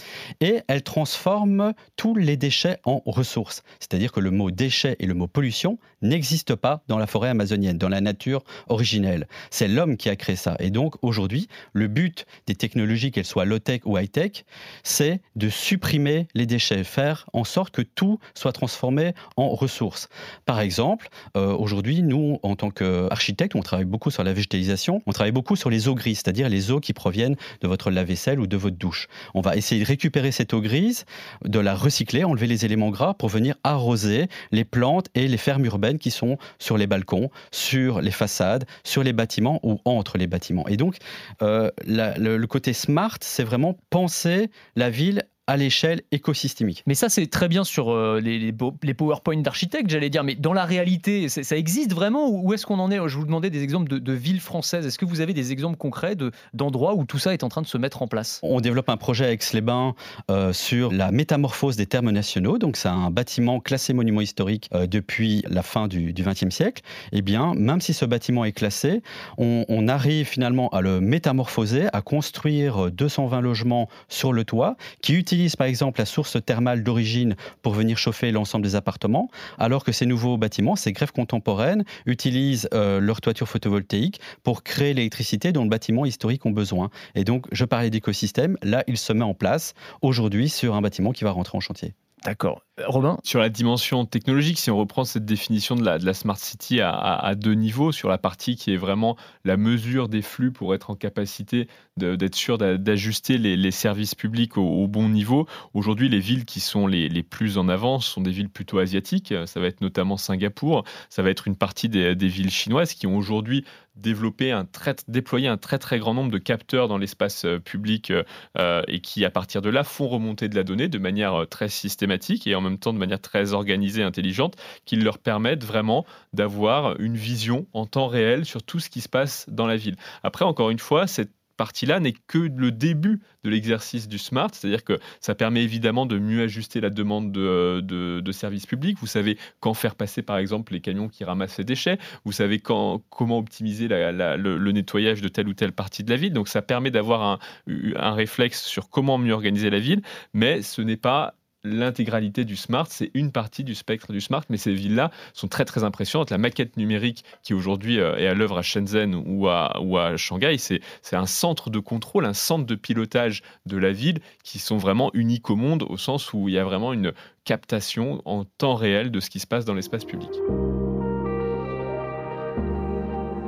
et 0.41 0.59
elle 0.67 0.83
transforme 0.83 1.73
tous 1.95 2.13
les 2.13 2.37
déchets 2.37 2.77
en 2.83 3.01
ressources. 3.07 3.63
C'est-à-dire 3.79 4.11
que 4.11 4.19
le 4.19 4.29
mot 4.29 4.51
déchet 4.51 4.95
et 4.99 5.07
le 5.07 5.15
mot 5.15 5.25
pollution 5.25 5.79
n'existent 6.03 6.55
pas 6.55 6.83
dans 6.87 6.99
la 6.99 7.07
forêt 7.07 7.29
amazonienne, 7.29 7.79
dans 7.79 7.89
la 7.89 7.99
nature 7.99 8.43
originelle. 8.67 9.27
C'est 9.49 9.67
l'homme 9.67 9.97
qui 9.97 10.09
a 10.09 10.15
créé 10.15 10.35
ça. 10.35 10.55
Et 10.59 10.69
donc 10.69 10.97
aujourd'hui, 11.01 11.47
le 11.71 11.87
but 11.87 12.27
des 12.45 12.53
technologies, 12.53 13.09
qu'elles 13.09 13.25
soient 13.25 13.45
low-tech 13.45 13.81
ou 13.85 13.97
high-tech, 13.97 14.45
c'est 14.83 15.21
de 15.35 15.49
supprimer 15.49 16.27
les 16.35 16.45
déchets, 16.45 16.83
faire 16.83 17.25
en 17.33 17.43
sorte 17.43 17.73
que 17.73 17.81
tout 17.81 18.19
soit 18.35 18.51
transformé 18.51 19.13
en 19.35 19.49
ressources. 19.49 20.09
Par 20.45 20.59
exemple, 20.59 21.09
euh, 21.35 21.55
aujourd'hui, 21.55 22.03
nous, 22.03 22.37
en 22.43 22.55
tant 22.55 22.69
qu'architectes, 22.69 23.55
on 23.55 23.61
travaille 23.61 23.85
beaucoup 23.85 24.11
sur 24.11 24.23
la 24.23 24.33
végétalisation, 24.33 25.01
on 25.07 25.11
travaille 25.11 25.31
beaucoup 25.31 25.55
sur 25.55 25.71
les 25.71 25.87
eaux 25.87 25.95
grises, 25.95 26.17
c'est-à-dire 26.17 26.49
les 26.49 26.69
eaux 26.69 26.79
qui 26.79 26.93
proviennent 26.93 27.35
de 27.63 27.67
votre 27.67 27.89
lave-vaisselle 27.89 28.39
ou 28.39 28.47
de 28.47 28.57
votre 28.57 28.77
douche. 28.77 29.07
On 29.33 29.41
va 29.41 29.55
essayer 29.55 29.81
de 29.81 29.87
récupérer 29.87 30.31
cette 30.31 30.53
eau 30.53 30.61
grise, 30.61 31.05
de 31.45 31.59
la 31.59 31.73
recycler, 31.73 32.23
enlever 32.23 32.47
les 32.47 32.65
éléments 32.65 32.91
gras 32.91 33.13
pour 33.13 33.29
venir 33.29 33.55
arroser 33.63 34.27
les 34.51 34.65
plantes 34.65 35.07
et 35.15 35.27
les 35.27 35.37
fermes 35.37 35.65
urbaines 35.65 35.97
qui 35.97 36.11
sont 36.11 36.37
sur 36.59 36.77
les 36.77 36.87
balcons, 36.87 37.29
sur 37.51 38.01
les 38.01 38.11
façades, 38.11 38.65
sur 38.83 39.03
les 39.03 39.13
bâtiments 39.13 39.59
ou 39.63 39.79
entre 39.85 40.17
les 40.17 40.27
bâtiments. 40.27 40.67
Et 40.67 40.77
donc, 40.77 40.97
euh, 41.41 41.71
le, 41.87 42.45
côté 42.45 42.73
smart, 42.73 43.17
c'est 43.21 43.43
vraiment 43.43 43.77
penser 43.89 44.49
la 44.75 44.89
ville 44.89 45.23
à 45.47 45.57
l'échelle 45.57 46.03
écosystémique. 46.11 46.83
Mais 46.87 46.95
ça, 46.95 47.09
c'est 47.09 47.27
très 47.27 47.49
bien 47.49 47.65
sur 47.65 47.91
euh, 47.91 48.21
les, 48.21 48.39
les, 48.39 48.93
PowerPoint 48.93 49.41
d'architectes, 49.41 49.89
j'allais 49.89 50.09
dire. 50.09 50.23
Mais 50.23 50.35
dans 50.35 50.53
la 50.53 50.63
réalité, 50.63 51.27
ça 51.27 51.57
existe 51.57 51.93
vraiment 51.93 52.29
Où 52.29 52.53
est-ce 52.53 52.65
qu'on 52.65 52.79
en 52.79 52.89
est 52.91 52.99
Je 53.07 53.17
vous 53.17 53.25
demandais 53.25 53.49
des 53.49 53.61
exemples 53.61 53.99
de, 53.99 54.13
villes 54.13 54.39
françaises. 54.39 54.85
Est-ce 54.85 54.97
que 54.97 55.05
vous 55.05 55.19
avez 55.19 55.33
des 55.33 55.51
exemples 55.51 55.77
concrets 55.77 56.15
d'endroits 56.53 56.95
où 56.95 57.03
tout 57.03 57.19
ça 57.19 57.33
est 57.33 57.43
en 57.43 57.49
train 57.49 57.61
de 57.61 57.67
se 57.67 57.77
mettre 57.77 58.01
en 58.01 58.07
place? 58.07 58.39
On 58.41 58.61
développe 58.61 58.87
un 58.87 58.95
projet 58.95 59.25
avec 59.25 59.43
les 59.51 59.61
bains 59.61 59.95
euh, 60.31 60.53
sur 60.53 60.93
la 60.93 61.11
métamorphose 61.11 61.75
des 61.75 61.87
termes 61.87 62.11
nationaux. 62.11 62.57
Donc, 62.57 62.77
c'est 62.77 62.87
un 62.87 63.11
bâtiment 63.11 63.59
classé 63.59 63.93
monument 63.93 64.21
historique 64.21 64.69
euh, 64.73 64.87
depuis 64.87 65.43
la 65.49 65.61
fin 65.61 65.89
du 65.89 66.13
XXe 66.13 66.55
siècle. 66.55 66.83
Eh 67.11 67.21
bien, 67.21 67.53
même 67.55 67.81
si 67.81 67.93
ce 67.93 68.05
bâtiment 68.05 68.45
est 68.45 68.53
classé, 68.53 69.01
on, 69.37 69.65
on 69.67 69.89
arrive 69.89 70.25
finalement 70.25 70.69
à 70.69 70.79
le 70.79 71.01
métamorphoser, 71.01 71.87
à 71.91 72.01
construire 72.01 72.91
220 72.91 73.41
logements 73.41 73.89
sur 74.07 74.31
le 74.31 74.45
toit 74.45 74.77
qui 75.01 75.13
utilisent 75.13 75.32
utilisent 75.33 75.55
par 75.55 75.65
exemple 75.65 75.99
la 75.99 76.05
source 76.05 76.37
thermale 76.45 76.83
d'origine 76.83 77.35
pour 77.63 77.73
venir 77.73 77.97
chauffer 77.97 78.31
l'ensemble 78.31 78.63
des 78.63 78.75
appartements, 78.75 79.29
alors 79.57 79.83
que 79.83 79.91
ces 79.91 80.05
nouveaux 80.05 80.37
bâtiments, 80.37 80.75
ces 80.75 80.93
greffes 80.93 81.11
contemporaines, 81.11 81.83
utilisent 82.05 82.69
euh, 82.73 82.99
leur 82.99 83.19
toiture 83.19 83.49
photovoltaïque 83.49 84.21
pour 84.43 84.61
créer 84.61 84.93
l'électricité 84.93 85.51
dont 85.51 85.63
le 85.63 85.69
bâtiment 85.69 86.05
historique 86.05 86.45
ont 86.45 86.51
besoin. 86.51 86.91
Et 87.15 87.23
donc, 87.23 87.47
je 87.51 87.65
parlais 87.65 87.89
d'écosystème, 87.89 88.57
là, 88.61 88.83
il 88.87 88.97
se 88.97 89.11
met 89.11 89.23
en 89.23 89.33
place 89.33 89.73
aujourd'hui 90.03 90.49
sur 90.49 90.75
un 90.75 90.81
bâtiment 90.81 91.11
qui 91.13 91.23
va 91.23 91.31
rentrer 91.31 91.57
en 91.57 91.61
chantier. 91.61 91.95
D'accord. 92.25 92.61
Euh, 92.79 92.85
Robin 92.87 93.17
Sur 93.23 93.39
la 93.39 93.49
dimension 93.49 94.05
technologique, 94.05 94.57
si 94.57 94.71
on 94.71 94.77
reprend 94.77 95.03
cette 95.03 95.25
définition 95.25 95.75
de 95.75 95.83
la, 95.83 96.13
Smart 96.13 96.37
City 96.37 96.79
à, 96.81 97.33
deux 97.35 97.53
niveaux, 97.53 97.91
sur 97.91 98.07
la 98.09 98.17
partie 98.17 98.55
qui 98.55 98.73
est 98.73 98.77
vraiment 98.77 99.17
la 99.43 99.57
mesure 99.57 100.07
des 100.07 100.21
flux 100.21 100.51
pour 100.51 100.73
être 100.73 100.89
en 100.89 100.95
capacité 100.95 101.67
d'être 101.97 102.35
sûr 102.35 102.57
d'ajuster 102.57 103.37
les, 103.37 103.71
services 103.71 104.15
publics 104.15 104.57
au, 104.57 104.87
bon 104.87 105.09
niveau, 105.09 105.47
aujourd'hui, 105.73 106.09
les 106.09 106.19
villes 106.19 106.45
qui 106.45 106.59
sont 106.59 106.87
les, 106.87 107.23
plus 107.23 107.57
en 107.57 107.67
avance 107.67 108.05
sont 108.05 108.21
des 108.21 108.31
villes 108.31 108.49
plutôt 108.49 108.79
asiatiques. 108.79 109.33
Ça 109.45 109.59
va 109.59 109.67
être 109.67 109.81
notamment 109.81 110.17
Singapour, 110.17 110.83
ça 111.09 111.23
va 111.23 111.29
être 111.29 111.47
une 111.47 111.55
partie 111.55 111.89
des 111.89 112.15
villes 112.15 112.51
chinoises 112.51 112.93
qui 112.93 113.05
ont 113.05 113.17
aujourd'hui 113.17 113.65
développer 113.95 114.51
un 114.51 114.65
très, 114.65 114.95
déployer 115.07 115.47
un 115.47 115.57
très 115.57 115.79
très 115.79 115.99
grand 115.99 116.13
nombre 116.13 116.31
de 116.31 116.37
capteurs 116.37 116.87
dans 116.87 116.97
l'espace 116.97 117.45
euh, 117.45 117.59
public 117.59 118.11
euh, 118.57 118.81
et 118.87 118.99
qui, 118.99 119.25
à 119.25 119.29
partir 119.29 119.61
de 119.61 119.69
là, 119.69 119.83
font 119.83 120.07
remonter 120.07 120.49
de 120.49 120.55
la 120.55 120.63
donnée 120.63 120.87
de 120.87 120.97
manière 120.97 121.45
très 121.49 121.69
systématique 121.69 122.47
et 122.47 122.55
en 122.55 122.61
même 122.61 122.77
temps 122.77 122.93
de 122.93 122.97
manière 122.97 123.21
très 123.21 123.53
organisée, 123.53 124.03
intelligente, 124.03 124.55
qui 124.85 124.95
leur 124.95 125.17
permettent 125.19 125.63
vraiment 125.63 126.05
d'avoir 126.33 126.99
une 126.99 127.15
vision 127.15 127.67
en 127.73 127.85
temps 127.85 128.07
réel 128.07 128.45
sur 128.45 128.63
tout 128.63 128.79
ce 128.79 128.89
qui 128.89 129.01
se 129.01 129.09
passe 129.09 129.45
dans 129.49 129.67
la 129.67 129.77
ville. 129.77 129.95
Après, 130.23 130.45
encore 130.45 130.69
une 130.69 130.79
fois, 130.79 131.07
cette 131.07 131.31
partie-là 131.57 131.99
n'est 131.99 132.13
que 132.27 132.37
le 132.37 132.71
début 132.71 133.21
de 133.43 133.49
l'exercice 133.49 134.07
du 134.07 134.17
smart, 134.17 134.49
c'est-à-dire 134.51 134.83
que 134.83 134.99
ça 135.19 135.35
permet 135.35 135.63
évidemment 135.63 136.05
de 136.05 136.17
mieux 136.17 136.43
ajuster 136.43 136.81
la 136.81 136.89
demande 136.89 137.31
de, 137.31 138.31
services 138.31 138.65
publics. 138.65 138.97
Vous 138.99 139.07
savez 139.07 139.37
quand 139.59 139.75
faire 139.75 139.95
passer 139.95 140.23
par 140.23 140.37
exemple 140.37 140.73
les 140.73 140.81
camions 140.81 141.07
qui 141.07 141.23
ramassent 141.23 141.59
les 141.59 141.63
déchets, 141.63 141.99
vous 142.25 142.31
savez 142.31 142.59
quand, 142.59 143.03
comment 143.09 143.37
optimiser 143.37 143.87
le, 143.87 144.71
nettoyage 144.71 145.21
de 145.21 145.27
telle 145.27 145.47
ou 145.47 145.53
telle 145.53 145.71
partie 145.71 146.03
de 146.03 146.09
la 146.09 146.17
ville. 146.17 146.33
Donc 146.33 146.47
ça 146.47 146.61
permet 146.63 146.89
d'avoir 146.89 147.39
un 147.67 148.13
réflexe 148.13 148.63
sur 148.63 148.89
comment 148.89 149.17
mieux 149.17 149.33
organiser 149.33 149.69
la 149.69 149.79
ville, 149.79 150.01
mais 150.33 150.61
ce 150.63 150.81
n'est 150.81 150.97
pas 150.97 151.35
l'intégralité 151.63 152.45
du 152.45 152.55
smart, 152.55 152.87
c'est 152.89 153.11
une 153.13 153.31
partie 153.31 153.63
du 153.63 153.75
spectre 153.75 154.11
du 154.11 154.21
smart, 154.21 154.43
mais 154.49 154.57
ces 154.57 154.73
villes-là 154.73 155.11
sont 155.33 155.47
très 155.47 155.65
très 155.65 155.83
impressionnantes. 155.83 156.29
La 156.29 156.37
maquette 156.37 156.77
numérique 156.77 157.23
qui 157.41 157.53
aujourd'hui 157.53 157.99
euh, 157.99 158.15
est 158.17 158.27
à 158.27 158.33
l'œuvre 158.33 158.57
à 158.57 158.61
Shenzhen 158.61 159.15
ou 159.25 159.47
à, 159.47 159.79
ou 159.81 159.97
à 159.97 160.17
Shanghai, 160.17 160.57
c'est 160.57 160.81
un 161.13 161.25
centre 161.25 161.69
de 161.69 161.79
contrôle, 161.79 162.25
un 162.25 162.33
centre 162.33 162.65
de 162.65 162.75
pilotage 162.75 163.41
de 163.65 163.77
la 163.77 163.91
ville 163.91 164.19
qui 164.43 164.59
sont 164.59 164.77
vraiment 164.77 165.09
uniques 165.13 165.49
au 165.49 165.55
monde 165.55 165.83
au 165.83 165.97
sens 165.97 166.33
où 166.33 166.49
il 166.49 166.55
y 166.55 166.59
a 166.59 166.63
vraiment 166.63 166.93
une 166.93 167.13
captation 167.45 168.21
en 168.25 168.45
temps 168.45 168.75
réel 168.75 169.11
de 169.11 169.19
ce 169.19 169.29
qui 169.29 169.39
se 169.39 169.47
passe 169.47 169.65
dans 169.65 169.73
l'espace 169.73 170.05
public. 170.05 170.29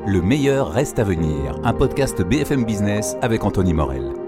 Le 0.07 0.21
meilleur 0.21 0.71
reste 0.71 0.99
à 0.99 1.03
venir, 1.03 1.55
un 1.63 1.73
podcast 1.73 2.21
BFM 2.21 2.65
Business 2.65 3.15
avec 3.21 3.43
Anthony 3.43 3.73
Morel. 3.73 4.24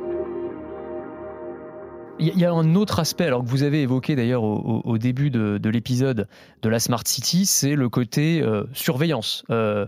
Il 2.20 2.38
y 2.40 2.46
a 2.46 2.52
un 2.52 2.74
autre 2.76 3.00
aspect, 3.00 3.26
alors 3.26 3.44
que 3.44 3.48
vous 3.48 3.62
avez 3.62 3.84
évoqué 3.84 4.16
d'ailleurs 4.16 4.44
au, 4.44 4.98
début 4.98 5.30
de, 5.30 5.70
l'épisode 5.70 6.28
de 6.64 6.70
la 6.70 6.80
Smart 6.80 7.04
City, 7.06 7.46
c'est 7.46 7.76
le 7.76 7.90
côté 7.90 8.42
euh, 8.42 8.64
surveillance. 8.74 9.44
Euh, 9.52 9.86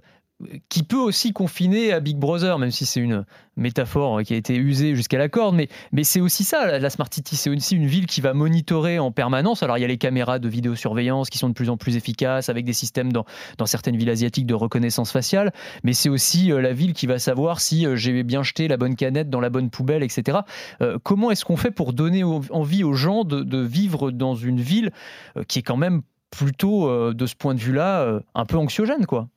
qui 0.70 0.84
peut 0.84 0.98
aussi 0.98 1.34
confiner 1.34 1.92
à 1.92 2.00
Big 2.00 2.18
Brother, 2.18 2.60
même 2.60 2.72
si 2.72 2.86
c'est 2.86 3.02
une 3.02 3.26
métaphore 3.58 4.24
qui 4.24 4.34
a 4.34 4.38
été 4.38 4.56
usée 4.56 4.96
jusqu'à 4.96 5.18
la 5.18 5.28
corde, 5.28 5.56
mais, 5.56 6.04
c'est 6.04 6.22
aussi 6.22 6.46
ça, 6.46 6.80
la 6.80 6.90
Smart 6.90 7.10
City, 7.12 7.36
c'est 7.36 7.50
aussi 7.50 7.76
une 7.76 7.86
ville 7.86 8.06
qui 8.06 8.22
va 8.22 8.34
monitorer 8.34 9.00
en 9.00 9.12
permanence. 9.12 9.64
Alors 9.64 9.78
il 9.78 9.82
y 9.82 9.84
a 9.84 9.88
les 9.88 9.98
caméras 9.98 10.40
de 10.40 10.48
vidéosurveillance 10.48 11.30
qui 11.30 11.38
sont 11.38 11.50
de 11.50 11.54
plus 11.54 11.70
en 11.70 11.76
plus 11.76 11.98
efficaces, 11.98 12.48
avec 12.48 12.66
des 12.66 12.74
systèmes 12.74 13.12
dans, 13.12 13.26
dans 13.58 13.66
certaines 13.66 13.98
villes 13.98 14.10
asiatiques 14.10 14.46
de 14.46 14.54
reconnaissance 14.54 15.12
faciale, 15.12 15.52
mais 15.84 15.94
c'est 15.94 16.10
aussi 16.10 16.52
euh, 16.52 16.62
la 16.62 16.72
ville 16.72 16.94
qui 16.94 17.06
va 17.06 17.20
savoir 17.20 17.60
si 17.60 17.86
euh, 17.86 17.96
j'ai 17.96 18.24
bien 18.24 18.44
jeté 18.44 18.68
la 18.68 18.78
bonne 18.78 18.96
canette 18.96 19.30
dans 19.30 19.42
la 19.42 19.50
bonne 19.50 19.70
poubelle, 19.70 20.04
etc. 20.04 20.40
Euh, 20.82 20.98
comment 21.04 21.32
est-ce 21.32 21.44
qu'on 21.44 21.58
fait 21.58 21.72
pour 21.72 21.92
donner 21.92 22.24
envie 22.24 22.84
aux 22.84 22.94
gens 22.94 23.26
de, 23.26 23.44
de 23.44 23.60
vivre 23.60 24.12
dans 24.12 24.36
une 24.36 24.62
ville 24.62 24.92
qui 25.48 25.60
est 25.60 25.64
quand 25.64 25.78
même 25.78 26.02
plutôt, 26.32 27.14
de 27.14 27.26
ce 27.26 27.36
point 27.36 27.56
de 27.56 27.60
vue-là, 27.60 28.20
un 28.36 28.46
peu 28.46 28.58
anxiogène, 28.58 29.06
quoi? 29.06 29.30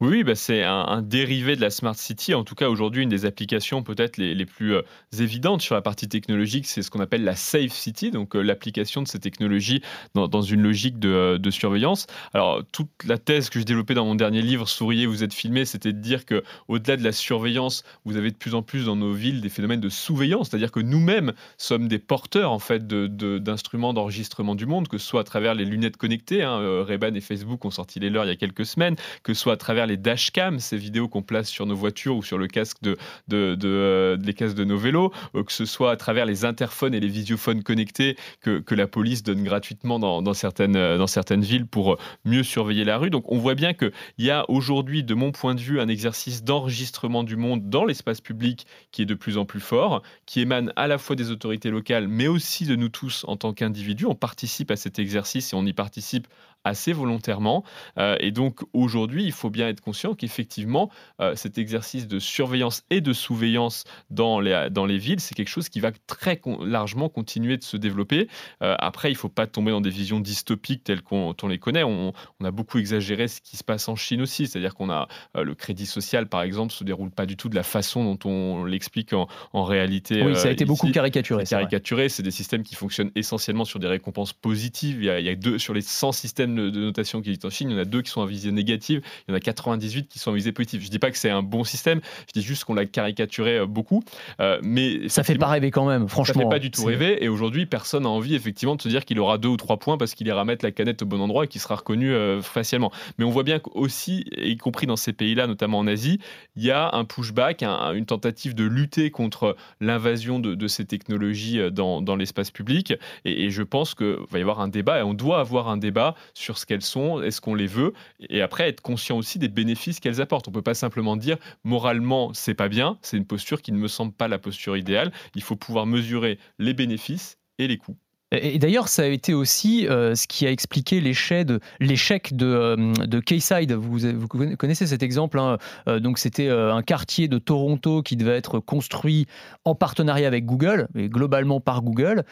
Oui, 0.00 0.22
bah 0.22 0.36
c'est 0.36 0.62
un, 0.62 1.02
dérivé 1.02 1.56
de 1.56 1.60
la 1.60 1.70
Smart 1.70 1.96
City. 1.96 2.32
En 2.32 2.44
tout 2.44 2.54
cas, 2.54 2.68
aujourd'hui, 2.68 3.02
une 3.02 3.08
des 3.08 3.26
applications 3.26 3.82
peut-être 3.82 4.16
les, 4.16 4.46
plus 4.46 4.76
euh, 4.76 4.82
évidentes 5.18 5.60
sur 5.60 5.74
la 5.74 5.82
partie 5.82 6.08
technologique, 6.08 6.68
c'est 6.68 6.82
ce 6.82 6.90
qu'on 6.92 7.00
appelle 7.00 7.24
la 7.24 7.34
Safe 7.34 7.72
City, 7.72 8.12
donc 8.12 8.36
euh, 8.36 8.40
l'application 8.40 9.02
de 9.02 9.08
ces 9.08 9.18
technologies 9.18 9.82
dans, 10.14 10.40
une 10.40 10.62
logique 10.62 11.04
euh, 11.04 11.36
de, 11.38 11.50
surveillance. 11.50 12.06
Alors, 12.32 12.62
toute 12.70 12.90
la 13.08 13.18
thèse 13.18 13.50
que 13.50 13.58
j'ai 13.58 13.64
développée 13.64 13.94
dans 13.94 14.04
mon 14.04 14.14
dernier 14.14 14.40
livre, 14.40 14.68
Souriez, 14.68 15.06
vous 15.06 15.24
êtes 15.24 15.34
filmé, 15.34 15.64
c'était 15.64 15.92
de 15.92 15.98
dire 15.98 16.26
que 16.26 16.44
au-delà 16.68 16.96
de 16.96 17.02
la 17.02 17.10
surveillance, 17.10 17.82
vous 18.04 18.16
avez 18.16 18.30
de 18.30 18.36
plus 18.36 18.54
en 18.54 18.62
plus 18.62 18.84
dans 18.84 18.94
nos 18.94 19.12
villes 19.12 19.40
des 19.40 19.48
phénomènes 19.48 19.80
de 19.80 19.88
surveillance, 19.88 20.50
c'est-à-dire 20.50 20.70
que 20.70 20.78
nous-mêmes 20.78 21.32
sommes 21.56 21.88
des 21.88 21.98
porteurs 21.98 22.52
en 22.52 22.60
fait 22.60 22.86
d'instruments 22.86 23.94
d'enregistrement 23.94 24.54
du 24.54 24.66
monde, 24.66 24.86
que 24.86 24.98
ce 24.98 25.08
soit 25.08 25.22
à 25.22 25.24
travers 25.24 25.54
les 25.56 25.64
lunettes 25.64 25.96
connectées. 25.96 26.44
Hein, 26.44 26.86
et 26.88 27.20
Facebook 27.20 27.64
ont 27.64 27.72
sorti 27.72 27.98
les 27.98 28.10
leurs 28.10 28.26
il 28.26 28.28
y 28.28 28.32
a 28.32 28.36
quelques 28.36 28.66
semaines, 28.66 28.94
que 29.24 29.34
ce 29.34 29.40
soit 29.40 29.54
à 29.54 29.56
travers 29.56 29.87
les 29.88 29.96
dashcams, 29.96 30.60
ces 30.60 30.76
vidéos 30.76 31.08
qu'on 31.08 31.22
place 31.22 31.48
sur 31.48 31.66
nos 31.66 31.74
voitures 31.74 32.16
ou 32.16 32.22
sur 32.22 32.38
le 32.38 32.46
casque 32.46 32.78
de, 32.82 32.96
de, 33.26 33.54
de, 33.54 33.68
euh, 33.68 34.16
les 34.22 34.34
casques 34.34 34.56
de 34.56 34.64
nos 34.64 34.78
vélos, 34.78 35.12
euh, 35.34 35.42
que 35.42 35.52
ce 35.52 35.64
soit 35.64 35.90
à 35.90 35.96
travers 35.96 36.26
les 36.26 36.44
interphones 36.44 36.94
et 36.94 37.00
les 37.00 37.08
visiophones 37.08 37.62
connectés 37.62 38.16
que, 38.40 38.60
que 38.60 38.74
la 38.74 38.86
police 38.86 39.22
donne 39.22 39.42
gratuitement 39.42 39.98
dans, 39.98 40.22
dans, 40.22 40.34
certaines, 40.34 40.76
euh, 40.76 40.98
dans 40.98 41.06
certaines 41.06 41.42
villes 41.42 41.66
pour 41.66 41.98
mieux 42.24 42.42
surveiller 42.42 42.84
la 42.84 42.98
rue. 42.98 43.10
Donc 43.10 43.30
on 43.32 43.38
voit 43.38 43.54
bien 43.54 43.74
qu'il 43.74 43.92
y 44.18 44.30
a 44.30 44.44
aujourd'hui, 44.48 45.02
de 45.02 45.14
mon 45.14 45.32
point 45.32 45.54
de 45.54 45.60
vue, 45.60 45.80
un 45.80 45.88
exercice 45.88 46.44
d'enregistrement 46.44 47.24
du 47.24 47.36
monde 47.36 47.68
dans 47.68 47.84
l'espace 47.84 48.20
public 48.20 48.66
qui 48.92 49.02
est 49.02 49.06
de 49.06 49.14
plus 49.14 49.38
en 49.38 49.44
plus 49.44 49.60
fort, 49.60 50.02
qui 50.26 50.40
émane 50.40 50.72
à 50.76 50.86
la 50.86 50.98
fois 50.98 51.16
des 51.16 51.30
autorités 51.30 51.70
locales, 51.70 52.08
mais 52.08 52.28
aussi 52.28 52.66
de 52.66 52.76
nous 52.76 52.88
tous 52.88 53.24
en 53.26 53.36
tant 53.36 53.52
qu'individus. 53.52 54.06
On 54.06 54.14
participe 54.14 54.70
à 54.70 54.76
cet 54.76 54.98
exercice 54.98 55.52
et 55.52 55.56
on 55.56 55.64
y 55.66 55.72
participe 55.72 56.28
assez 56.68 56.92
volontairement. 56.92 57.64
Euh, 57.98 58.16
et 58.20 58.30
donc 58.30 58.60
aujourd'hui, 58.72 59.24
il 59.24 59.32
faut 59.32 59.50
bien 59.50 59.68
être 59.68 59.80
conscient 59.80 60.14
qu'effectivement, 60.14 60.90
euh, 61.20 61.34
cet 61.34 61.58
exercice 61.58 62.06
de 62.06 62.18
surveillance 62.18 62.84
et 62.90 63.00
de 63.00 63.12
surveillance 63.12 63.84
dans 64.10 64.40
les, 64.40 64.68
dans 64.70 64.86
les 64.86 64.98
villes, 64.98 65.20
c'est 65.20 65.34
quelque 65.34 65.48
chose 65.48 65.68
qui 65.68 65.80
va 65.80 65.90
très 66.06 66.40
largement 66.60 67.08
continuer 67.08 67.56
de 67.56 67.64
se 67.64 67.76
développer. 67.76 68.28
Euh, 68.62 68.76
après, 68.78 69.10
il 69.10 69.14
ne 69.14 69.18
faut 69.18 69.28
pas 69.28 69.46
tomber 69.46 69.70
dans 69.70 69.80
des 69.80 69.90
visions 69.90 70.20
dystopiques 70.20 70.84
telles 70.84 71.02
qu'on 71.02 71.34
les 71.48 71.58
connaît. 71.58 71.82
On, 71.82 72.12
a 72.44 72.50
beaucoup 72.50 72.78
exagéré 72.78 73.28
ce 73.28 73.40
qui 73.40 73.56
se 73.56 73.64
passe 73.64 73.88
en 73.88 73.96
Chine 73.96 74.22
aussi, 74.22 74.46
c'est-à-dire 74.46 74.74
qu'on 74.74 74.90
a 74.90 75.08
le 75.34 75.54
crédit 75.54 75.86
social, 75.86 76.28
par 76.28 76.42
exemple, 76.42 76.72
se 76.72 76.84
déroule 76.84 77.10
pas 77.10 77.26
du 77.26 77.36
tout 77.36 77.48
de 77.48 77.54
la 77.54 77.62
façon 77.62 78.04
dont 78.04 78.30
on 78.30 78.64
l'explique 78.64 79.12
en, 79.12 79.28
en, 79.52 79.64
réalité. 79.64 80.22
Oui, 80.22 80.36
ça 80.36 80.48
a 80.48 80.50
été 80.50 80.64
beaucoup 80.64 80.90
caricaturé. 80.90 81.44
Caricaturé, 81.44 82.08
c'est 82.08 82.22
des 82.22 82.30
systèmes 82.30 82.62
qui 82.62 82.74
fonctionnent 82.74 83.10
essentiellement 83.14 83.64
sur 83.64 83.78
des 83.78 83.86
récompenses 83.86 84.32
positives. 84.32 84.98
Il 85.00 85.06
y 85.06 85.10
a, 85.10 85.20
il 85.20 85.26
y 85.26 85.28
a 85.28 85.34
deux 85.34 85.58
sur 85.58 85.74
les 85.74 85.80
100 85.80 86.12
systèmes 86.12 86.57
de 86.58 86.80
notation 86.80 87.22
qui 87.22 87.30
existent 87.30 87.48
en 87.48 87.50
Chine, 87.50 87.70
il 87.70 87.74
y 87.74 87.76
en 87.76 87.82
a 87.82 87.84
deux 87.84 88.02
qui 88.02 88.10
sont 88.10 88.22
à 88.22 88.26
visée 88.26 88.52
négative, 88.52 89.02
il 89.26 89.32
y 89.32 89.34
en 89.34 89.36
a 89.36 89.40
98 89.40 90.08
qui 90.08 90.18
sont 90.18 90.32
à 90.32 90.34
visée 90.34 90.52
positive. 90.52 90.82
Je 90.82 90.90
dis 90.90 90.98
pas 90.98 91.10
que 91.10 91.18
c'est 91.18 91.30
un 91.30 91.42
bon 91.42 91.64
système, 91.64 92.00
je 92.26 92.40
dis 92.40 92.46
juste 92.46 92.64
qu'on 92.64 92.74
l'a 92.74 92.86
caricaturé 92.86 93.58
euh, 93.58 93.66
beaucoup. 93.66 94.02
Euh, 94.40 94.58
mais 94.62 95.08
ça 95.08 95.22
fait 95.22 95.36
pas 95.36 95.46
rêver 95.46 95.70
quand 95.70 95.86
même, 95.86 96.08
franchement. 96.08 96.34
Ça 96.34 96.40
fait 96.40 96.48
pas 96.48 96.58
du 96.58 96.70
tout 96.70 96.84
rêver. 96.84 97.22
Et 97.24 97.28
aujourd'hui, 97.28 97.66
personne 97.66 98.04
n'a 98.04 98.08
envie 98.08 98.34
effectivement 98.34 98.76
de 98.76 98.82
se 98.82 98.88
dire 98.88 99.04
qu'il 99.04 99.18
aura 99.18 99.38
deux 99.38 99.48
ou 99.48 99.56
trois 99.56 99.78
points 99.78 99.96
parce 99.96 100.14
qu'il 100.14 100.26
ira 100.26 100.44
mettre 100.44 100.64
la 100.64 100.72
canette 100.72 101.02
au 101.02 101.06
bon 101.06 101.20
endroit 101.20 101.44
et 101.44 101.48
qu'il 101.48 101.60
sera 101.60 101.76
reconnu 101.76 102.12
euh, 102.12 102.42
facialement. 102.42 102.92
Mais 103.18 103.24
on 103.24 103.30
voit 103.30 103.44
bien 103.44 103.58
qu'aussi, 103.58 104.24
y 104.36 104.56
compris 104.56 104.86
dans 104.86 104.96
ces 104.96 105.12
pays-là, 105.12 105.46
notamment 105.46 105.78
en 105.78 105.86
Asie, 105.86 106.20
il 106.56 106.64
y 106.64 106.70
a 106.70 106.90
un 106.94 107.04
pushback, 107.04 107.62
une 107.62 108.06
tentative 108.06 108.54
de 108.54 108.64
lutter 108.64 109.10
contre 109.10 109.56
l'invasion 109.80 110.38
de, 110.38 110.68
ces 110.68 110.84
technologies 110.84 111.60
dans, 111.72 112.02
dans 112.02 112.16
l'espace 112.16 112.50
public. 112.50 112.92
Et, 113.24 113.44
et 113.44 113.50
je 113.50 113.62
pense 113.62 113.94
qu'il 113.94 114.16
va 114.30 114.38
y 114.38 114.42
avoir 114.42 114.60
un 114.60 114.68
débat 114.68 114.98
et 114.98 115.02
on 115.02 115.14
doit 115.14 115.40
avoir 115.40 115.68
un 115.68 115.76
débat 115.76 116.14
sur 116.38 116.58
ce 116.58 116.66
qu'elles 116.66 116.82
sont, 116.82 117.20
est-ce 117.20 117.40
qu'on 117.40 117.54
les 117.54 117.66
veut, 117.66 117.92
et 118.20 118.40
après 118.42 118.68
être 118.68 118.80
conscient 118.80 119.16
aussi 119.16 119.38
des 119.38 119.48
bénéfices 119.48 120.00
qu'elles 120.00 120.20
apportent. 120.20 120.48
On 120.48 120.52
peut 120.52 120.62
pas 120.62 120.74
simplement 120.74 121.16
dire 121.16 121.36
moralement 121.64 122.32
c'est 122.32 122.54
pas 122.54 122.68
bien, 122.68 122.98
c'est 123.02 123.16
une 123.16 123.26
posture 123.26 123.60
qui 123.60 123.72
ne 123.72 123.78
me 123.78 123.88
semble 123.88 124.12
pas 124.12 124.28
la 124.28 124.38
posture 124.38 124.76
idéale. 124.76 125.12
Il 125.34 125.42
faut 125.42 125.56
pouvoir 125.56 125.86
mesurer 125.86 126.38
les 126.58 126.74
bénéfices 126.74 127.38
et 127.58 127.66
les 127.66 127.76
coûts. 127.76 127.96
Et 128.30 128.58
d'ailleurs, 128.58 128.88
ça 128.88 129.02
a 129.02 129.06
été 129.06 129.32
aussi 129.32 129.88
euh, 129.88 130.14
ce 130.14 130.26
qui 130.26 130.46
a 130.46 130.50
expliqué 130.50 131.00
l'échec 131.00 131.46
de, 131.46 131.60
l'échec 131.80 132.36
de, 132.36 132.46
euh, 132.46 132.92
de 133.06 133.20
Kayside. 133.20 133.72
Vous, 133.72 133.98
vous, 133.98 134.28
connaissez 134.28 134.86
cet 134.86 135.02
exemple. 135.02 135.38
Hein. 135.38 135.56
Euh, 135.88 135.98
donc, 135.98 136.18
c'était 136.18 136.50
un 136.50 136.82
quartier 136.82 137.26
de 137.26 137.38
Toronto 137.38 138.02
qui 138.02 138.16
devait 138.16 138.36
être 138.36 138.60
construit 138.60 139.26
en 139.64 139.74
partenariat 139.74 140.26
avec 140.26 140.44
Google, 140.44 140.88
et 140.94 141.08
globalement 141.08 141.60
par 141.60 141.80
Google. 141.80 142.24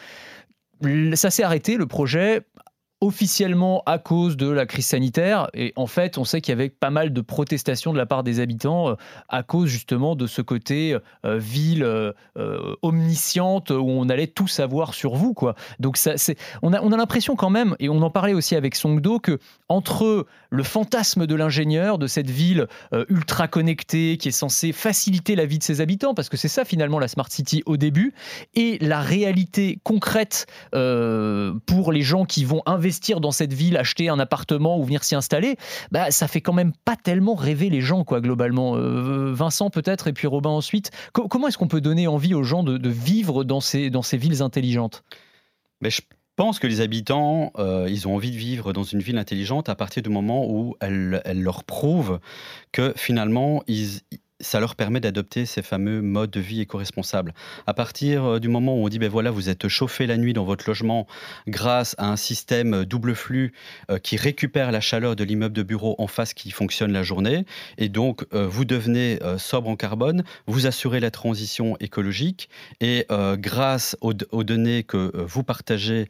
Ça 1.15 1.31
s'est 1.31 1.43
arrêté, 1.43 1.79
le 1.79 1.87
projet, 1.87 2.43
officiellement 3.03 3.83
à 3.85 3.99
cause 3.99 4.39
de 4.39 4.49
la 4.49 4.65
crise 4.65 4.87
sanitaire. 4.87 5.49
Et 5.53 5.75
en 5.77 5.87
fait, 5.87 6.17
on 6.17 6.25
sait 6.25 6.41
qu'il 6.41 6.53
y 6.53 6.57
avait 6.59 6.71
pas 6.71 6.89
mal 6.89 7.13
de 7.13 7.21
protestations 7.21 7.93
de 7.93 7.99
la 7.99 8.07
part 8.07 8.23
des 8.23 8.41
habitants 8.41 8.91
euh, 8.91 8.95
à 9.29 9.43
cause 9.43 9.69
justement 9.69 10.17
de 10.17 10.27
ce 10.27 10.41
côté 10.41 10.97
euh, 11.25 11.37
ville 11.37 11.83
euh, 11.83 12.13
omnisciente 12.81 13.71
où 13.71 13.87
on 13.87 14.09
allait 14.09 14.27
tout 14.27 14.49
savoir 14.49 14.95
sur 14.95 15.15
vous. 15.15 15.35
Quoi. 15.35 15.57
Donc 15.79 15.99
ça, 15.99 16.17
c'est, 16.17 16.39
on 16.63 16.73
a, 16.73 16.81
on 16.81 16.91
a 16.91 16.97
l'impression 16.97 17.37
quand 17.37 17.51
même, 17.51 17.77
et 17.81 17.91
on 17.91 18.01
en 18.01 18.11
parlait 18.11 18.33
aussi 18.33 18.57
avec 18.57 18.75
Songdo, 18.75 19.19
que 19.19 19.39
entre 19.69 20.27
le 20.49 20.63
fantasme 20.63 21.27
de 21.27 21.35
l'ingénieur, 21.35 21.99
de 21.99 22.07
cette 22.07 22.31
ville 22.31 22.67
ultra 23.09 23.49
connectée 23.49 24.17
qui 24.17 24.29
est 24.29 24.33
censée 24.33 24.73
faciliter 24.73 25.35
la 25.35 25.45
vie 25.45 25.59
de 25.59 25.63
ses 25.63 25.81
habitants, 25.81 26.15
parce 26.15 26.29
que 26.29 26.37
c'est 26.37 26.49
ça 26.49 26.65
finalement 26.65 26.99
la 26.99 27.09
Smart 27.09 27.31
City 27.31 27.63
au 27.67 27.77
début, 27.77 28.15
et 28.55 28.79
la 28.81 29.01
réalité 29.01 29.79
concrète 29.83 30.47
pour 30.71 31.93
les 31.93 32.03
gens 32.03 32.25
qui 32.25 32.45
vont 32.45 32.63
investir 32.67 32.86
investir 32.87 33.21
dans 33.21 33.33
cette 33.33 33.53
ville, 33.53 33.77
acheter 33.77 34.09
un 34.09 34.21
appartement 34.21 34.79
ou 34.79 34.85
venir 34.85 35.03
s'y 35.03 35.17
installer, 35.17 35.57
bah, 35.91 36.13
ça 36.13 36.29
fait 36.29 36.41
quand 36.41 36.53
même 36.53 36.73
pas 36.85 36.95
tellement 36.95 37.35
rêver 37.35 37.69
les 37.69 37.81
gens, 37.81 38.05
quoi, 38.05 38.21
globalement. 38.21 38.77
Euh, 38.77 39.33
Vincent 39.33 39.71
peut-être, 39.71 40.07
et 40.07 40.13
puis 40.13 40.29
Robin 40.29 40.51
ensuite. 40.51 40.93
comment 41.13 41.49
est-ce 41.49 41.59
qu'on 41.59 41.67
peut 41.67 41.81
donner 41.81 42.07
envie 42.07 42.33
aux 42.35 42.45
gens 42.45 42.63
de, 42.63 42.89
vivre 42.89 43.43
dans 43.43 43.61
ces, 43.61 43.91
dans 43.91 44.03
ces 44.03 44.17
villes 44.17 44.41
intelligentes? 44.41 45.03
Mais 45.81 45.91
je 45.91 46.01
pense 46.37 46.61
que 46.61 46.69
les 46.69 46.81
habitants, 46.81 47.51
euh, 47.59 47.89
ils 47.91 48.07
ont 48.07 48.15
envie 48.15 48.31
de 48.31 48.37
vivre 48.37 48.73
dans 48.73 48.85
une 48.85 49.01
ville 49.01 49.19
intelligente 49.19 49.69
à 49.69 49.75
partir 49.75 50.05
du 50.05 50.09
moment 50.09 50.47
où 50.49 50.77
elle, 50.81 51.23
elle 51.25 51.43
leur 51.43 51.65
prouve 51.65 52.21
que 52.71 52.93
finalement, 52.97 53.65
ils, 53.67 54.01
ça 54.41 54.61
leur 54.61 54.75
permet 54.75 55.01
d'adopter 55.01 55.47
ces 55.47 55.63
fameux 55.63 56.03
modes 56.03 56.31
de 56.31 56.41
vie 56.41 56.61
éco-responsables. 56.61 57.33
À 57.67 57.75
partir 57.75 58.25
euh, 58.25 58.41
du 58.41 58.49
moment 58.49 58.75
où 58.75 58.85
on 58.85 58.89
dit, 58.89 58.99
ben 58.99 59.09
voilà, 59.09 59.31
vous 59.31 59.49
êtes 59.49 59.69
chauffé 59.69 60.07
la 60.07 60.17
nuit 60.17 60.33
dans 60.33 60.45
votre 60.45 60.69
logement 60.69 61.07
grâce 61.49 61.95
à 61.99 62.09
un 62.09 62.17
système 62.17 62.75
euh, 62.75 62.85
double 62.85 63.15
flux 63.15 63.53
euh, 63.91 63.99
qui 63.99 64.17
récupère 64.17 64.73
la 64.73 64.81
chaleur 64.81 65.17
de 65.17 65.25
l'immeuble 65.25 65.55
de 65.55 65.63
bureau 65.63 65.95
en 65.99 66.07
face 66.07 66.35
qui 66.35 66.51
fonctionne 66.51 66.93
la 66.93 67.03
journée, 67.03 67.45
et 67.79 67.89
donc 67.89 68.27
vous 68.33 68.65
devenez 68.65 69.19
sobre 69.39 69.69
en 69.69 69.77
carbone, 69.77 70.25
vous 70.47 70.67
assurez 70.67 71.01
la 71.01 71.11
transition 71.11 71.77
écologique, 71.81 72.49
et 72.81 73.07
grâce 73.39 73.97
aux, 74.01 74.13
données 74.13 74.83
que 74.83 75.13
vous 75.17 75.43
partagez 75.43 76.09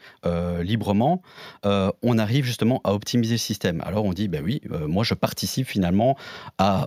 librement, 0.60 1.22
on 1.64 2.18
arrive 2.18 2.44
justement 2.44 2.80
à 2.84 2.92
optimiser 2.92 3.34
le 3.34 3.38
système. 3.38 3.82
Alors 3.84 4.04
on 4.04 4.12
dit, 4.12 4.28
ben 4.28 4.42
oui, 4.44 4.60
moi 4.70 5.04
je 5.04 5.14
participe 5.14 5.66
finalement 5.66 6.16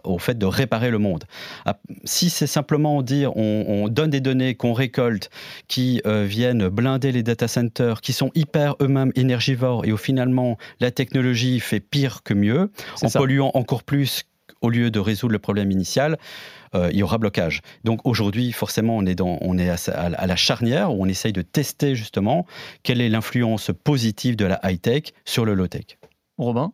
au 0.03 0.19
fait 0.19 0.37
de 0.37 0.45
réparer 0.45 0.89
le 0.89 0.97
monde. 0.97 1.25
Ah, 1.65 1.79
si 2.03 2.29
c'est 2.29 2.47
simplement 2.47 3.01
dire 3.01 3.35
on, 3.35 3.87
donne 3.89 4.09
des 4.09 4.21
données 4.21 4.55
qu'on 4.55 4.73
récolte 4.73 5.29
qui 5.67 6.01
euh, 6.05 6.23
viennent 6.23 6.67
blinder 6.69 7.11
les 7.11 7.23
data 7.23 7.47
centers, 7.47 8.01
qui 8.01 8.13
sont 8.13 8.31
hyper 8.35 8.75
eux-mêmes 8.81 9.11
énergivores 9.15 9.85
et 9.85 9.91
où 9.91 9.97
finalement 9.97 10.57
la 10.79 10.91
technologie 10.91 11.59
fait 11.59 11.79
pire 11.79 12.21
que 12.23 12.33
mieux, 12.33 12.71
en 13.01 13.09
polluant 13.09 13.51
encore 13.53 13.83
plus 13.83 14.23
au 14.61 14.69
lieu 14.69 14.91
de 14.91 14.99
résoudre 14.99 15.33
le 15.33 15.39
problème 15.39 15.71
initial, 15.71 16.17
euh, 16.75 16.89
il 16.91 16.97
y 16.97 17.03
aura 17.03 17.17
blocage. 17.17 17.61
Donc 17.83 18.01
aujourd'hui, 18.05 18.51
forcément, 18.51 18.97
on 18.97 19.05
est, 19.05 19.15
dans, 19.15 19.37
on 19.41 19.57
est 19.57 19.69
à, 19.89 20.27
la 20.27 20.35
charnière 20.35 20.93
où 20.93 21.03
on 21.03 21.07
essaye 21.07 21.33
de 21.33 21.41
tester 21.41 21.95
justement 21.95 22.45
quelle 22.83 23.01
est 23.01 23.09
l'influence 23.09 23.71
positive 23.83 24.35
de 24.35 24.45
la 24.45 24.59
high-tech 24.63 25.13
sur 25.25 25.45
le 25.45 25.53
low-tech. 25.53 25.97
Robin? 26.37 26.73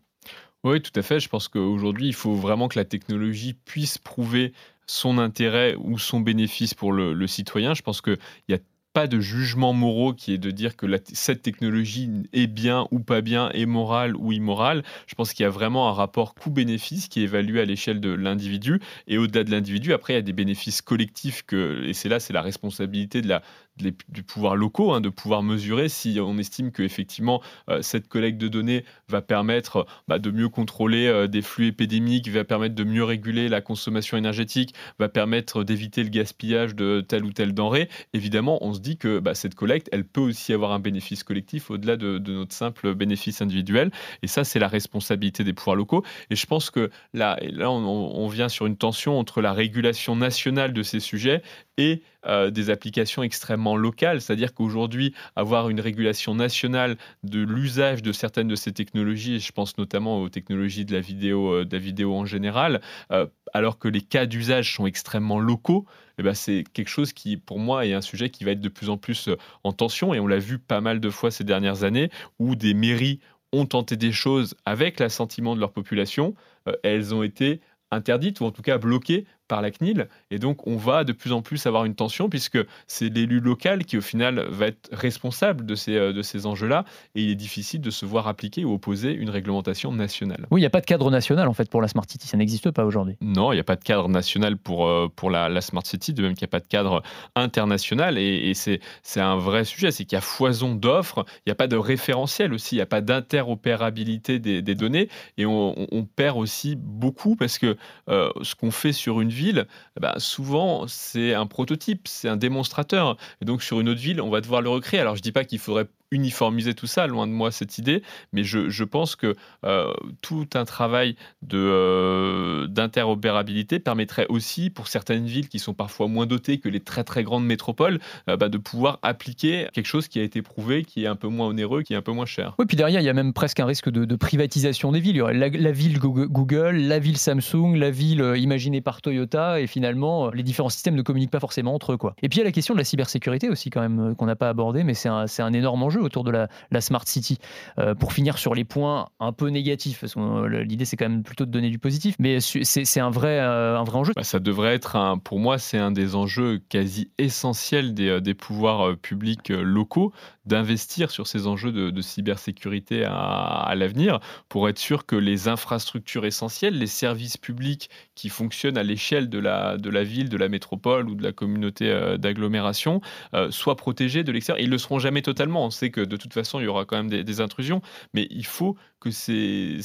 Oui, 0.65 0.81
tout 0.81 0.91
à 0.99 1.03
fait. 1.03 1.19
Je 1.19 1.29
pense 1.29 1.47
qu'aujourd'hui, 1.47 2.07
il 2.07 2.13
faut 2.13 2.33
vraiment 2.33 2.67
que 2.67 2.79
la 2.79 2.85
technologie 2.85 3.53
puisse 3.53 3.99
prouver 3.99 4.51
son 4.87 5.19
intérêt 5.19 5.75
ou 5.77 5.99
son 5.99 6.19
bénéfice 6.19 6.73
pour 6.73 6.91
le, 6.91 7.27
citoyen. 7.27 7.75
Je 7.75 7.83
pense 7.83 8.01
qu'il 8.01 8.17
y 8.49 8.53
a 8.53 8.59
pas 8.91 9.07
de 9.07 9.19
jugement 9.19 9.73
moraux 9.73 10.13
qui 10.13 10.33
est 10.33 10.37
de 10.37 10.49
dire 10.51 10.75
que 10.75 10.87
cette 11.11 11.41
technologie 11.41 12.09
est 12.33 12.47
bien 12.47 12.87
ou 12.91 12.99
pas 12.99 13.21
bien, 13.21 13.49
est 13.51 13.65
morale 13.65 14.15
ou 14.15 14.31
immorale. 14.31 14.83
Je 15.05 15.15
pense 15.15 15.33
qu'il 15.33 15.43
y 15.43 15.45
a 15.45 15.49
vraiment 15.49 15.89
un 15.89 15.91
rapport 15.91 16.33
coût-bénéfice 16.33 17.09
qui 17.09 17.19
est 17.19 17.23
évalué 17.23 17.59
à 17.61 17.65
l'échelle 17.65 17.99
de 17.99 18.09
l'individu. 18.09 18.79
Et 19.07 19.17
au-delà 19.17 19.43
de 19.43 19.51
l'individu, 19.51 19.93
après, 19.93 20.13
il 20.13 20.15
y 20.15 20.19
a 20.19 20.23
des 20.23 20.33
bénéfices 20.33 20.81
collectifs 20.81 21.43
que, 21.43 21.83
et 21.85 21.93
c'est 21.93 22.09
là, 22.09 22.19
c'est 22.19 22.33
la 22.33 22.41
responsabilité 22.41 23.21
de 23.21 23.27
la, 23.27 23.43
du 23.77 24.23
pouvoir 24.23 24.55
locaux, 24.55 24.93
hein, 24.93 25.01
de 25.01 25.09
pouvoir 25.09 25.43
mesurer 25.43 25.89
si 25.89 26.17
on 26.21 26.37
estime 26.37 26.71
que 26.71 26.81
effectivement 26.81 27.41
euh, 27.69 27.81
cette 27.81 28.07
collecte 28.07 28.37
de 28.37 28.47
données 28.47 28.85
va 29.09 29.21
permettre 29.21 29.85
bah, 30.07 30.17
de 30.17 30.31
mieux 30.31 30.47
contrôler 30.47 31.07
euh, 31.07 31.27
des 31.27 31.41
flux 31.41 31.67
épidémiques, 31.67 32.29
va 32.29 32.45
permettre 32.45 32.75
de 32.75 32.83
mieux 32.83 33.03
réguler 33.03 33.49
la 33.49 33.61
consommation 33.61 34.17
énergétique, 34.17 34.73
va 34.97 35.09
permettre 35.09 35.63
d'éviter 35.63 36.03
le 36.03 36.09
gaspillage 36.09 36.75
de 36.75 37.01
telle 37.01 37.25
ou 37.25 37.33
telle 37.33 37.53
denrée. 37.53 37.89
Évidemment, 38.13 38.59
on 38.61 38.73
se 38.73 38.79
dit 38.79 38.97
que 38.97 39.19
bah, 39.19 39.35
cette 39.35 39.55
collecte, 39.55 39.89
elle 39.91 40.05
peut 40.05 40.21
aussi 40.21 40.53
avoir 40.53 40.71
un 40.71 40.79
bénéfice 40.79 41.23
collectif 41.23 41.69
au-delà 41.69 41.97
de, 41.97 42.17
notre 42.17 42.53
simple 42.53 42.93
bénéfice 42.95 43.41
individuel. 43.41 43.91
Et 44.23 44.27
ça, 44.27 44.43
c'est 44.43 44.59
la 44.59 44.67
responsabilité 44.67 45.43
des 45.43 45.53
pouvoirs 45.53 45.75
locaux. 45.75 46.03
Et 46.29 46.35
je 46.35 46.45
pense 46.45 46.69
que 46.69 46.89
là, 47.13 47.37
là 47.41 47.69
on 47.71 48.27
vient 48.27 48.49
sur 48.49 48.65
une 48.65 48.77
tension 48.77 49.19
entre 49.19 49.41
la 49.41 49.53
régulation 49.53 50.15
nationale 50.15 50.73
de 50.73 50.83
ces 50.83 50.99
sujets 50.99 51.41
et 51.77 52.01
euh, 52.27 52.49
des 52.49 52.69
applications 52.69 53.23
extrêmement 53.23 53.75
locales, 53.75 54.21
c'est-à-dire 54.21 54.53
qu'aujourd'hui, 54.53 55.13
avoir 55.35 55.69
une 55.69 55.79
régulation 55.79 56.33
nationale 56.33 56.97
de 57.23 57.41
l'usage 57.41 58.01
de 58.01 58.11
certaines 58.11 58.47
de 58.47 58.55
ces 58.55 58.71
technologies, 58.71 59.35
et 59.35 59.39
je 59.39 59.51
pense 59.51 59.77
notamment 59.77 60.21
aux 60.21 60.29
technologies 60.29 60.85
de 60.85 60.93
la 60.93 61.01
vidéo, 61.01 61.53
euh, 61.53 61.65
de 61.65 61.75
la 61.75 61.79
vidéo 61.79 62.15
en 62.15 62.25
général, 62.25 62.81
euh, 63.11 63.27
alors 63.53 63.77
que 63.77 63.87
les 63.87 64.01
cas 64.01 64.25
d'usage 64.25 64.75
sont 64.75 64.85
extrêmement 64.85 65.39
locaux, 65.39 65.85
eh 66.17 66.23
ben 66.23 66.33
c'est 66.33 66.63
quelque 66.73 66.89
chose 66.89 67.13
qui, 67.13 67.37
pour 67.37 67.59
moi, 67.59 67.85
est 67.85 67.93
un 67.93 68.01
sujet 68.01 68.29
qui 68.29 68.43
va 68.43 68.51
être 68.51 68.61
de 68.61 68.69
plus 68.69 68.89
en 68.89 68.97
plus 68.97 69.29
en 69.63 69.71
tension, 69.71 70.13
et 70.13 70.19
on 70.19 70.27
l'a 70.27 70.39
vu 70.39 70.57
pas 70.57 70.81
mal 70.81 70.99
de 70.99 71.09
fois 71.09 71.31
ces 71.31 71.43
dernières 71.43 71.83
années, 71.83 72.09
où 72.39 72.55
des 72.55 72.73
mairies 72.73 73.19
ont 73.51 73.65
tenté 73.65 73.95
des 73.97 74.11
choses 74.11 74.55
avec 74.65 74.99
l'assentiment 74.99 75.55
de 75.55 75.59
leur 75.59 75.71
population, 75.71 76.35
elles 76.83 77.13
ont 77.13 77.23
été 77.23 77.61
interdites 77.91 78.39
ou 78.41 78.45
en 78.45 78.51
tout 78.51 78.61
cas 78.61 78.77
bloquées 78.77 79.25
par 79.47 79.61
la 79.61 79.71
CNIL. 79.71 80.07
Et 80.31 80.39
donc, 80.39 80.65
on 80.67 80.77
va 80.77 81.03
de 81.03 81.13
plus 81.13 81.31
en 81.31 81.41
plus 81.41 81.65
avoir 81.65 81.85
une 81.85 81.95
tension 81.95 82.29
puisque 82.29 82.59
c'est 82.87 83.09
l'élu 83.09 83.39
local 83.39 83.85
qui, 83.85 83.97
au 83.97 84.01
final, 84.01 84.45
va 84.49 84.67
être 84.67 84.89
responsable 84.91 85.65
de 85.65 85.75
ces, 85.75 85.95
euh, 85.95 86.13
de 86.13 86.21
ces 86.21 86.45
enjeux-là. 86.45 86.85
Et 87.15 87.23
il 87.23 87.31
est 87.31 87.35
difficile 87.35 87.81
de 87.81 87.89
se 87.89 88.05
voir 88.05 88.27
appliquer 88.27 88.65
ou 88.65 88.73
opposer 88.73 89.13
une 89.13 89.29
réglementation 89.29 89.91
nationale. 89.91 90.47
Oui, 90.51 90.61
il 90.61 90.63
n'y 90.63 90.67
a 90.67 90.71
pas 90.71 90.81
de 90.81 90.85
cadre 90.85 91.11
national, 91.11 91.47
en 91.47 91.53
fait, 91.53 91.69
pour 91.69 91.81
la 91.81 91.87
Smart 91.87 92.05
City. 92.07 92.27
Ça 92.27 92.37
n'existe 92.37 92.71
pas 92.71 92.85
aujourd'hui. 92.85 93.17
Non, 93.21 93.51
il 93.51 93.55
n'y 93.55 93.61
a 93.61 93.65
pas 93.65 93.75
de 93.75 93.83
cadre 93.83 94.09
national 94.09 94.57
pour, 94.57 94.87
euh, 94.87 95.07
pour 95.15 95.29
la, 95.29 95.49
la 95.49 95.61
Smart 95.61 95.85
City, 95.85 96.13
de 96.13 96.21
même 96.21 96.33
qu'il 96.33 96.45
n'y 96.45 96.49
a 96.49 96.55
pas 96.55 96.59
de 96.59 96.67
cadre 96.67 97.03
international. 97.35 98.17
Et, 98.17 98.53
c'est, 98.53 98.79
c'est 99.03 99.21
un 99.21 99.37
vrai 99.37 99.65
sujet. 99.65 99.91
C'est 99.91 100.05
qu'il 100.05 100.15
y 100.15 100.19
a 100.19 100.21
foison 100.21 100.75
d'offres. 100.75 101.25
Il 101.45 101.49
n'y 101.49 101.51
a 101.51 101.55
pas 101.55 101.67
de 101.67 101.77
référentiel 101.77 102.53
aussi. 102.53 102.75
Il 102.75 102.77
n'y 102.77 102.81
a 102.81 102.87
pas 102.87 103.01
d'interopérabilité 103.01 104.39
des, 104.39 104.61
des, 104.61 104.75
données. 104.75 105.09
Et 105.37 105.45
on, 105.45 105.75
on, 105.91 106.05
perd 106.05 106.37
aussi 106.37 106.75
beaucoup 106.75 107.35
parce 107.35 107.57
que 107.57 107.77
euh, 108.09 108.29
ce 108.41 108.55
qu'on 108.55 108.71
fait 108.71 108.93
sur 108.93 109.21
une 109.21 109.29
ville, 109.35 109.67
eh 109.97 109.99
ben, 109.99 110.13
souvent 110.17 110.87
c'est 110.87 111.33
un 111.33 111.45
prototype, 111.47 112.07
c'est 112.07 112.29
un 112.29 112.37
démonstrateur. 112.37 113.17
Et 113.41 113.45
donc 113.45 113.63
sur 113.63 113.79
une 113.79 113.89
autre 113.89 114.01
ville, 114.01 114.21
on 114.21 114.29
va 114.29 114.41
devoir 114.41 114.61
le 114.61 114.69
recréer. 114.69 114.99
Alors 114.99 115.15
je 115.15 115.21
dis 115.21 115.31
pas 115.31 115.43
qu'il 115.43 115.59
faudrait 115.59 115.87
uniformiser 116.11 116.73
tout 116.73 116.87
ça, 116.87 117.07
loin 117.07 117.27
de 117.27 117.31
moi 117.31 117.51
cette 117.51 117.77
idée, 117.77 118.01
mais 118.31 118.43
je, 118.43 118.83
pense 118.83 119.15
que 119.15 119.35
euh, 119.63 119.91
tout 120.21 120.47
un 120.53 120.63
travail 120.63 121.15
de, 121.41 121.57
euh, 121.57 122.67
d'interopérabilité 122.67 123.79
permettrait 123.79 124.27
aussi 124.29 124.69
pour 124.69 124.87
certaines 124.87 125.25
villes 125.25 125.49
qui 125.49 125.57
sont 125.57 125.73
parfois 125.73 126.07
moins 126.07 126.27
dotées 126.27 126.59
que 126.59 126.69
les 126.69 126.79
très 126.79 127.03
très 127.03 127.23
grandes 127.23 127.45
métropoles, 127.45 127.99
euh, 128.29 128.37
bah, 128.37 128.49
de 128.49 128.57
pouvoir 128.57 128.99
appliquer 129.01 129.67
quelque 129.73 129.87
chose 129.87 130.07
qui 130.07 130.19
a 130.19 130.23
été 130.23 130.41
prouvé, 130.43 130.83
qui 130.83 131.03
est 131.03 131.07
un 131.07 131.15
peu 131.15 131.27
moins 131.27 131.47
onéreux, 131.47 131.81
qui 131.81 131.93
est 131.93 131.97
un 131.97 132.03
peu 132.03 132.11
moins 132.11 132.27
cher. 132.27 132.53
Oui, 132.59 132.65
puis 132.67 132.77
derrière, 132.77 133.01
il 133.01 133.05
y 133.05 133.09
a 133.09 133.13
même 133.13 133.33
presque 133.33 133.59
un 133.59 133.65
risque 133.65 133.89
de, 133.89 134.15
privatisation 134.15 134.91
des 134.91 134.99
villes. 134.99 135.15
Il 135.15 135.19
y 135.19 135.21
aurait 135.21 135.33
la, 135.33 135.71
ville 135.71 135.99
Google, 135.99 136.77
la 136.77 136.99
ville 136.99 137.17
Samsung, 137.17 137.75
la 137.75 137.91
ville 137.91 138.33
imaginée 138.37 138.81
par 138.81 139.01
Toyota, 139.01 139.59
et 139.59 139.67
finalement, 139.67 140.29
les 140.29 140.43
différents 140.43 140.69
systèmes 140.69 140.95
ne 140.95 141.01
communiquent 141.01 141.31
pas 141.31 141.39
forcément 141.39 141.73
entre 141.73 141.91
eux. 141.91 141.97
Et 142.21 142.29
puis 142.29 142.37
il 142.37 142.39
y 142.39 142.41
a 142.41 142.45
la 142.45 142.51
question 142.51 142.73
de 142.73 142.79
la 142.79 142.83
cybersécurité 142.83 143.49
aussi, 143.49 143.69
quand 143.69 143.81
même, 143.81 144.15
qu'on 144.15 144.25
n'a 144.25 144.35
pas 144.35 144.49
abordé, 144.49 144.83
mais 144.83 144.93
c'est 144.93 145.09
un, 145.09 145.27
c'est 145.27 145.41
un 145.41 145.53
énorme 145.53 145.81
enjeu 145.83 145.94
autour 145.99 146.23
de 146.23 146.31
la, 146.31 146.81
Smart 146.81 147.05
City. 147.05 147.39
Euh, 147.79 147.95
pour 147.95 148.13
finir 148.13 148.37
sur 148.37 148.53
les 148.53 148.63
points 148.63 149.07
un 149.19 149.31
peu 149.31 149.47
négatifs, 149.49 150.01
parce 150.01 150.13
que 150.13 150.19
euh, 150.19 150.63
l'idée 150.63 150.85
c'est 150.85 150.97
quand 150.97 151.09
même 151.09 151.23
plutôt 151.23 151.45
de 151.45 151.51
donner 151.51 151.69
du 151.69 151.79
positif, 151.79 152.15
mais 152.19 152.39
c'est 152.39 152.99
un 152.99 153.09
vrai, 153.09 153.39
euh, 153.39 153.79
un 153.79 153.83
vrai 153.83 153.97
enjeu. 153.97 154.13
Bah, 154.15 154.23
ça 154.23 154.39
devrait 154.39 154.75
être, 154.75 154.95
un, 154.95 155.17
pour 155.17 155.39
moi, 155.39 155.57
c'est 155.57 155.77
un 155.77 155.91
des 155.91 156.15
enjeux 156.15 156.61
quasi 156.69 157.09
essentiels 157.17 157.93
des, 157.93 158.33
pouvoirs 158.35 158.97
publics 158.97 159.49
locaux 159.49 160.11
d'investir 160.45 161.09
sur 161.09 161.25
ces 161.25 161.47
enjeux 161.47 161.71
de, 161.71 162.01
cybersécurité 162.01 163.05
à, 163.05 163.73
l'avenir 163.75 164.19
pour 164.49 164.69
être 164.69 164.77
sûr 164.77 165.05
que 165.05 165.15
les 165.15 165.47
infrastructures 165.47 166.25
essentielles, 166.25 166.77
les 166.77 166.87
services 166.87 167.37
publics 167.37 167.89
qui 168.13 168.29
fonctionnent 168.29 168.77
à 168.77 168.83
l'échelle 168.83 169.29
de 169.29 169.39
la, 169.39 170.03
ville, 170.03 170.29
de 170.29 170.37
la 170.37 170.49
métropole 170.49 171.09
ou 171.09 171.15
de 171.15 171.23
la 171.23 171.31
communauté 171.31 172.17
d'agglomération 172.19 173.01
soient 173.49 173.75
protégés 173.75 174.23
de 174.23 174.31
l'extérieur. 174.31 174.63
Ils 174.63 174.67
ne 174.67 174.73
le 174.73 174.77
seront 174.77 174.99
jamais 174.99 175.21
totalement. 175.21 175.65
On 175.65 175.71
que 175.91 176.01
de 176.01 176.17
toute 176.17 176.33
façon, 176.33 176.59
il 176.59 176.63
y 176.63 176.67
aura 176.67 176.85
quand 176.85 176.97
même 176.97 177.09
des, 177.09 177.41
intrusions, 177.41 177.81
mais 178.13 178.27
il 178.29 178.45
faut 178.45 178.75
que 178.99 179.11
ces, 179.11 179.79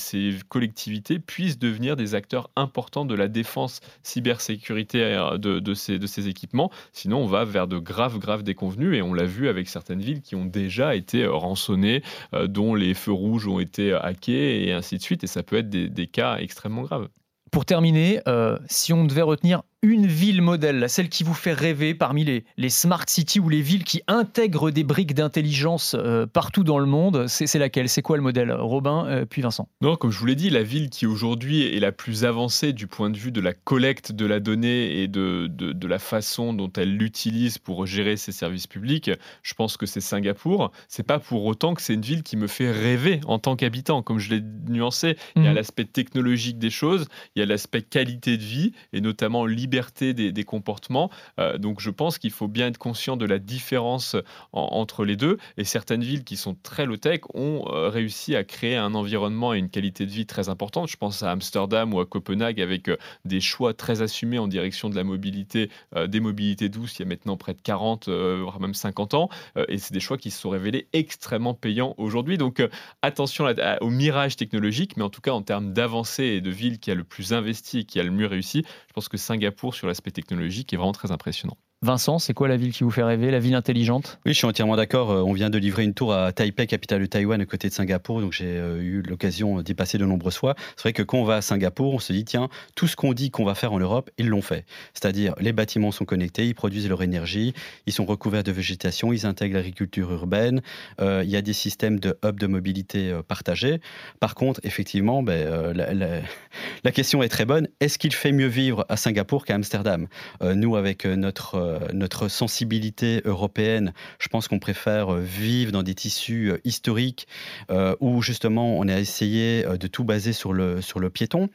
collectivités 0.48 1.18
puissent 1.18 1.58
devenir 1.58 1.96
des 1.96 2.14
acteurs 2.14 2.50
importants 2.56 3.04
de 3.04 3.14
la 3.14 3.28
défense 3.28 3.80
cybersécuritaire 4.02 5.38
de, 5.38 5.58
de, 5.58 5.74
ces, 5.74 6.28
équipements. 6.28 6.70
Sinon, 6.92 7.18
on 7.18 7.26
va 7.26 7.44
vers 7.44 7.66
de 7.66 7.78
graves, 7.78 8.18
graves 8.18 8.42
déconvenus, 8.42 8.96
et 8.96 9.02
on 9.02 9.14
l'a 9.14 9.24
vu 9.24 9.48
avec 9.48 9.68
certaines 9.68 10.00
villes 10.00 10.22
qui 10.22 10.36
ont 10.36 10.46
déjà 10.46 10.94
été 10.94 11.26
rançonnées, 11.26 12.02
euh, 12.34 12.46
dont 12.46 12.74
les 12.74 12.94
feux 12.94 13.12
rouges 13.12 13.46
ont 13.46 13.60
été 13.60 13.92
hackés, 13.92 14.68
et 14.68 14.72
ainsi 14.72 14.96
de 14.96 15.02
suite, 15.02 15.24
et 15.24 15.26
ça 15.26 15.42
peut 15.42 15.56
être 15.56 15.70
des, 15.70 16.06
cas 16.06 16.38
extrêmement 16.38 16.82
graves. 16.82 17.08
Pour 17.50 17.64
terminer, 17.64 18.20
euh, 18.28 18.58
si 18.68 18.92
on 18.92 19.04
devait 19.04 19.22
retenir 19.22 19.62
une 19.82 20.06
ville 20.06 20.42
modèle, 20.42 20.90
celle 20.90 21.08
qui 21.08 21.24
vous 21.24 21.32
fait 21.32 21.54
rêver 21.54 21.94
parmi 21.94 22.22
les, 22.22 22.44
les 22.58 22.68
smart 22.68 23.04
cities 23.06 23.40
ou 23.40 23.48
les 23.48 23.62
villes 23.62 23.84
qui 23.84 24.02
intègrent 24.08 24.70
des 24.70 24.84
briques 24.84 25.14
d'intelligence 25.14 25.96
euh, 25.98 26.26
partout 26.26 26.64
dans 26.64 26.78
le 26.78 26.84
monde, 26.84 27.26
c'est 27.28 27.58
laquelle? 27.58 27.88
C'est 27.88 28.02
quoi 28.02 28.18
le 28.18 28.22
modèle? 28.22 28.52
Robin, 28.52 29.06
euh, 29.06 29.24
puis 29.24 29.40
Vincent 29.40 29.68
Non, 29.80 29.96
comme 29.96 30.10
je 30.10 30.18
vous 30.18 30.26
l'ai 30.26 30.34
dit, 30.34 30.50
la 30.50 30.62
ville 30.62 30.90
qui 30.90 31.06
aujourd'hui 31.06 31.62
est 31.62 31.80
la 31.80 31.92
plus 31.92 32.26
avancée 32.26 32.74
du 32.74 32.86
point 32.86 33.08
de 33.08 33.16
vue 33.16 33.32
de 33.32 33.40
la 33.40 33.54
collecte 33.54 34.12
de 34.12 34.26
la 34.26 34.38
donnée 34.38 35.00
et 35.00 35.08
de, 35.08 35.46
de, 35.48 35.86
la 35.88 35.98
façon 35.98 36.52
dont 36.52 36.70
elle 36.76 36.96
l'utilise 36.96 37.56
pour 37.56 37.86
gérer 37.86 38.16
ses 38.16 38.32
services 38.32 38.66
publics, 38.66 39.10
je 39.42 39.54
pense 39.54 39.78
que 39.78 39.86
c'est 39.86 40.02
Singapour. 40.02 40.72
C'est 40.88 41.06
pas 41.06 41.18
pour 41.18 41.46
autant 41.46 41.72
que 41.72 41.80
c'est 41.80 41.94
une 41.94 42.02
ville 42.02 42.22
qui 42.22 42.36
me 42.36 42.48
fait 42.48 42.70
rêver 42.70 43.20
en 43.26 43.38
tant 43.38 43.56
qu'habitant. 43.56 44.02
Comme 44.02 44.18
je 44.18 44.30
l'ai 44.30 44.42
nuancé, 44.68 45.16
il 45.36 45.44
y 45.44 45.46
a 45.48 45.52
mmh. 45.52 45.54
l'aspect 45.54 45.84
technologique 45.86 46.58
des 46.58 46.70
choses, 46.70 47.06
il 47.34 47.40
y 47.40 47.42
a 47.42 47.46
l'aspect 47.46 47.82
qualité 47.82 48.36
de 48.36 48.42
vie 48.42 48.72
et 48.92 49.00
notamment 49.00 49.46
libre 49.46 49.69
liberté 49.70 50.14
des, 50.14 50.44
comportements. 50.44 51.10
Euh, 51.38 51.58
donc 51.58 51.80
je 51.80 51.90
pense 51.90 52.18
qu'il 52.18 52.32
faut 52.32 52.48
bien 52.48 52.68
être 52.68 52.78
conscient 52.78 53.16
de 53.16 53.24
la 53.24 53.38
différence 53.38 54.16
entre 54.52 55.04
les 55.04 55.16
deux. 55.16 55.38
Et 55.58 55.64
certaines 55.64 56.02
villes 56.02 56.24
qui 56.24 56.36
sont 56.36 56.56
très 56.60 56.86
low-tech 56.86 57.20
ont 57.34 57.64
euh, 57.68 57.88
réussi 57.88 58.34
à 58.34 58.42
créer 58.42 58.76
un 58.76 58.94
environnement 58.94 59.54
et 59.54 59.58
une 59.58 59.68
qualité 59.68 60.06
de 60.06 60.10
vie 60.10 60.26
très 60.26 60.48
importante. 60.48 60.88
Je 60.88 60.96
pense 60.96 61.22
à 61.22 61.30
Amsterdam 61.30 61.94
ou 61.94 62.00
à 62.00 62.06
Copenhague 62.06 62.60
avec 62.60 62.88
euh, 62.88 62.96
des 63.24 63.40
choix 63.40 63.72
très 63.72 64.02
assumés 64.02 64.38
en 64.38 64.48
direction 64.48 64.90
de 64.90 64.96
la 64.96 65.04
mobilité, 65.04 65.70
des 66.08 66.20
mobilités 66.20 66.68
douces 66.68 66.98
il 66.98 67.02
y 67.02 67.04
a 67.04 67.08
maintenant 67.08 67.36
près 67.36 67.54
de 67.54 67.60
40, 67.60 68.08
voire 68.08 68.60
même 68.60 68.74
50 68.74 69.14
ans. 69.14 69.28
et 69.68 69.78
c'est 69.78 69.92
des 69.92 70.00
choix 70.00 70.16
qui 70.16 70.30
se 70.30 70.40
sont 70.40 70.50
révélés 70.50 70.88
extrêmement 70.92 71.54
payants 71.54 71.94
aujourd'hui. 71.98 72.38
Donc 72.38 72.62
attention 73.02 73.46
au 73.80 73.90
mirage 73.90 74.36
technologique, 74.36 74.96
mais 74.96 75.02
en 75.02 75.10
tout 75.10 75.20
cas 75.20 75.32
en 75.32 75.42
termes 75.42 75.72
d'avancée 75.72 76.24
et 76.24 76.40
de 76.40 76.50
ville 76.50 76.78
qui 76.78 76.90
a 76.90 76.94
le 76.94 77.04
plus 77.04 77.32
investi 77.32 77.80
et 77.80 77.84
qui 77.84 78.00
a 78.00 78.02
le 78.02 78.10
mieux 78.10 78.26
réussi, 78.26 78.64
je 78.88 78.92
pense 78.92 79.08
que 79.08 79.16
Singapour 79.16 79.59
sur 79.74 79.86
l'aspect 79.86 80.10
technologique 80.10 80.72
est 80.72 80.76
vraiment 80.76 80.92
très 80.92 81.10
impressionnant. 81.12 81.58
Vincent, 81.82 82.18
c'est 82.18 82.34
quoi 82.34 82.46
la 82.46 82.58
ville 82.58 82.74
qui 82.74 82.84
vous 82.84 82.90
fait 82.90 83.02
rêver, 83.02 83.30
la 83.30 83.38
ville 83.38 83.54
intelligente? 83.54 84.18
Oui, 84.26 84.34
je 84.34 84.36
suis 84.36 84.46
entièrement 84.46 84.76
d'accord. 84.76 85.12
Euh, 85.12 85.22
on 85.22 85.32
vient 85.32 85.48
de 85.48 85.56
livrer 85.56 85.82
une 85.82 85.94
tour 85.94 86.12
à 86.12 86.30
Taipei, 86.30 86.66
capitale 86.66 87.00
de 87.00 87.06
Taïwan, 87.06 87.40
à 87.40 87.46
côté 87.46 87.70
de 87.70 87.72
Singapour, 87.72 88.20
donc 88.20 88.34
j'ai 88.34 88.58
euh, 88.58 88.82
eu 88.82 89.00
l'occasion 89.00 89.62
d'y 89.62 89.72
passer 89.72 89.96
de 89.96 90.04
nombreuses 90.04 90.36
fois. 90.36 90.56
C'est 90.76 90.82
vrai 90.82 90.92
que 90.92 91.02
quand 91.02 91.16
on 91.16 91.24
va 91.24 91.36
à 91.36 91.40
Singapour, 91.40 91.94
on 91.94 91.98
se 91.98 92.12
dit, 92.12 92.26
tiens, 92.26 92.50
tout 92.76 92.86
ce 92.86 92.96
qu'on 92.96 93.14
dit 93.14 93.30
qu'on 93.30 93.46
va 93.46 93.54
faire 93.54 93.72
en 93.72 93.78
Europe, 93.78 94.10
ils 94.18 94.28
l'ont 94.28 94.42
fait. 94.42 94.66
C'est-à-dire, 94.92 95.34
les 95.40 95.54
bâtiments 95.54 95.90
sont 95.90 96.04
connectés, 96.04 96.46
ils 96.46 96.54
produisent 96.54 96.86
leur 96.86 97.02
énergie, 97.02 97.54
ils 97.86 97.94
sont 97.94 98.04
recouverts 98.04 98.44
de 98.44 98.52
végétation, 98.52 99.14
ils 99.14 99.24
intègrent 99.24 99.56
l'agriculture 99.56 100.12
urbaine, 100.12 100.60
euh, 101.00 101.22
il 101.24 101.30
y 101.30 101.36
a 101.36 101.40
des 101.40 101.54
systèmes 101.54 101.98
de 101.98 102.14
hub 102.22 102.38
de 102.38 102.46
mobilité 102.46 103.18
partagés. 103.26 103.80
Par 104.20 104.34
contre, 104.34 104.60
effectivement, 104.64 105.22
ben, 105.22 105.72
la, 105.72 106.92
question 106.92 107.22
est 107.22 107.30
très 107.30 107.46
bonne. 107.46 107.68
Est-ce 107.80 107.98
qu'il 107.98 108.12
fait 108.12 108.32
mieux 108.32 108.48
vivre 108.48 108.84
à 108.90 108.98
Singapour 108.98 109.46
qu'à 109.46 109.54
Amsterdam? 109.54 110.08
Nous, 110.42 110.76
avec 110.76 111.06
notre 111.06 111.69
notre 111.92 112.28
sensibilité 112.28 113.22
européenne, 113.24 113.92
je 114.18 114.28
pense 114.28 114.48
qu'on 114.48 114.58
préfère 114.58 115.12
vivre 115.14 115.72
dans 115.72 115.82
des 115.82 115.94
tissus 115.94 116.50
euh, 116.50 116.58
historiques 116.64 117.26
euh, 117.70 117.94
où 118.00 118.22
justement 118.22 118.78
on 118.78 118.88
a 118.88 118.98
essayé 118.98 119.64
de 119.64 119.86
tout 119.86 120.04
baser 120.04 120.32
sur 120.32 120.52
le, 120.52 120.80
sur 120.80 121.00
le 121.00 121.10
piéton. 121.10 121.48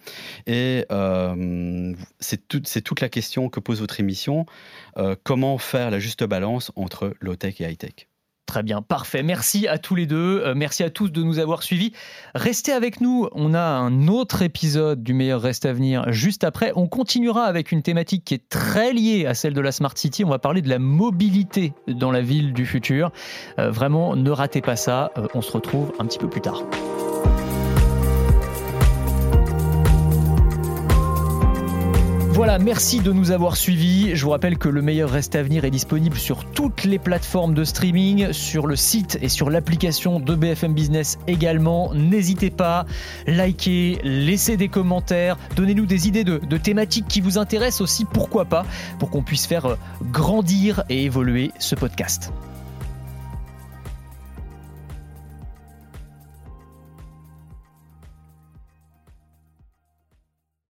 Et 0.47 0.86
c'est 2.19 2.47
toute 2.47 3.01
la 3.01 3.10
question 3.10 3.49
que 3.49 3.60
pose 3.60 3.80
votre 3.80 3.99
émission. 3.99 4.45
comment 5.23 5.58
faire 5.58 5.91
la 5.91 5.99
juste 5.99 6.23
balance 6.23 6.71
entre 6.75 7.13
low-tech 7.19 7.62
et 7.62 7.65
high-tech? 7.65 8.08
Très 8.45 8.62
bien, 8.62 8.81
parfait. 8.81 9.23
Merci 9.23 9.67
à 9.67 9.79
tous 9.79 9.95
les 9.95 10.05
deux. 10.05 10.41
Euh, 10.45 10.53
merci 10.55 10.84
à 10.84 10.89
tous 10.89 11.10
de 11.10 11.23
nous 11.23 11.39
avoir 11.39 11.63
suivis. 11.63 11.93
Restez 12.36 12.71
avec 12.71 13.01
nous. 13.01 13.27
On 13.31 13.53
a 13.55 13.63
un 13.63 14.08
autre 14.08 14.43
épisode 14.43 15.01
du 15.01 15.13
meilleur 15.13 15.41
reste 15.41 15.65
à 15.65 15.73
venir 15.73 16.12
juste 16.12 16.43
après. 16.43 16.71
On 16.75 16.88
continuera 16.88 17.45
avec 17.45 17.71
une 17.71 17.81
thématique 17.81 18.23
qui 18.23 18.36
est 18.36 18.47
très 18.47 18.93
liée 18.93 19.25
à 19.25 19.34
celle 19.34 19.53
de 19.53 19.62
la 19.62 19.71
Smart 19.71 19.97
City. 19.97 20.23
On 20.23 20.29
va 20.29 20.39
parler 20.39 20.62
de 20.62 20.69
la 20.69 20.79
mobilité 20.79 21.73
dans 21.88 22.12
la 22.12 22.21
ville 22.21 22.53
du 22.53 22.65
futur. 22.65 23.12
Euh, 23.58 23.71
vraiment, 23.71 24.15
ne 24.15 24.29
ratez 24.29 24.62
pas 24.62 24.75
ça. 24.75 25.12
Euh, 25.17 25.27
on 25.34 25.41
se 25.41 25.51
retrouve 25.51 25.91
un 25.97 26.05
petit 26.05 26.19
peu 26.19 26.29
plus 26.29 26.41
tard. 26.41 26.62
Voilà, 32.36 32.60
merci 32.60 33.00
de 33.00 33.13
nous 33.13 33.32
avoir 33.32 33.56
suivis. 33.56 34.13
Je 34.13 34.26
vous 34.26 34.32
rappelle 34.32 34.58
que 34.58 34.67
le 34.67 34.82
meilleur 34.82 35.10
reste 35.10 35.38
à 35.38 35.41
venir 35.41 35.63
est 35.63 35.71
disponible 35.71 36.17
sur 36.17 36.43
toutes 36.43 36.84
les 36.84 37.00
plateformes 37.00 37.54
de 37.54 37.63
streaming, 37.63 38.34
sur 38.34 38.67
le 38.67 38.76
site 38.76 39.17
et 39.21 39.30
sur 39.30 39.50
l'application 39.50 40.19
de 40.19 40.36
BFM 40.36 40.74
Business 40.74 41.17
également. 41.28 41.93
N'hésitez 41.93 42.50
pas, 42.50 42.86
likez, 43.26 44.00
laissez 44.04 44.58
des 44.58 44.67
commentaires, 44.67 45.38
donnez-nous 45.56 45.86
des 45.86 46.10
idées 46.10 46.26
de, 46.26 46.39
de 46.39 46.58
thématiques 46.58 47.08
qui 47.08 47.21
vous 47.21 47.38
intéressent 47.38 47.80
aussi, 47.80 48.04
pourquoi 48.04 48.43
pas, 48.43 48.65
pour 49.00 49.12
qu'on 49.12 49.24
puisse 49.24 49.48
faire 49.48 49.67
euh, 49.67 49.78
grandir 50.12 50.84
et 50.89 51.06
évoluer 51.06 51.54
ce 51.58 51.76
podcast. 51.76 52.34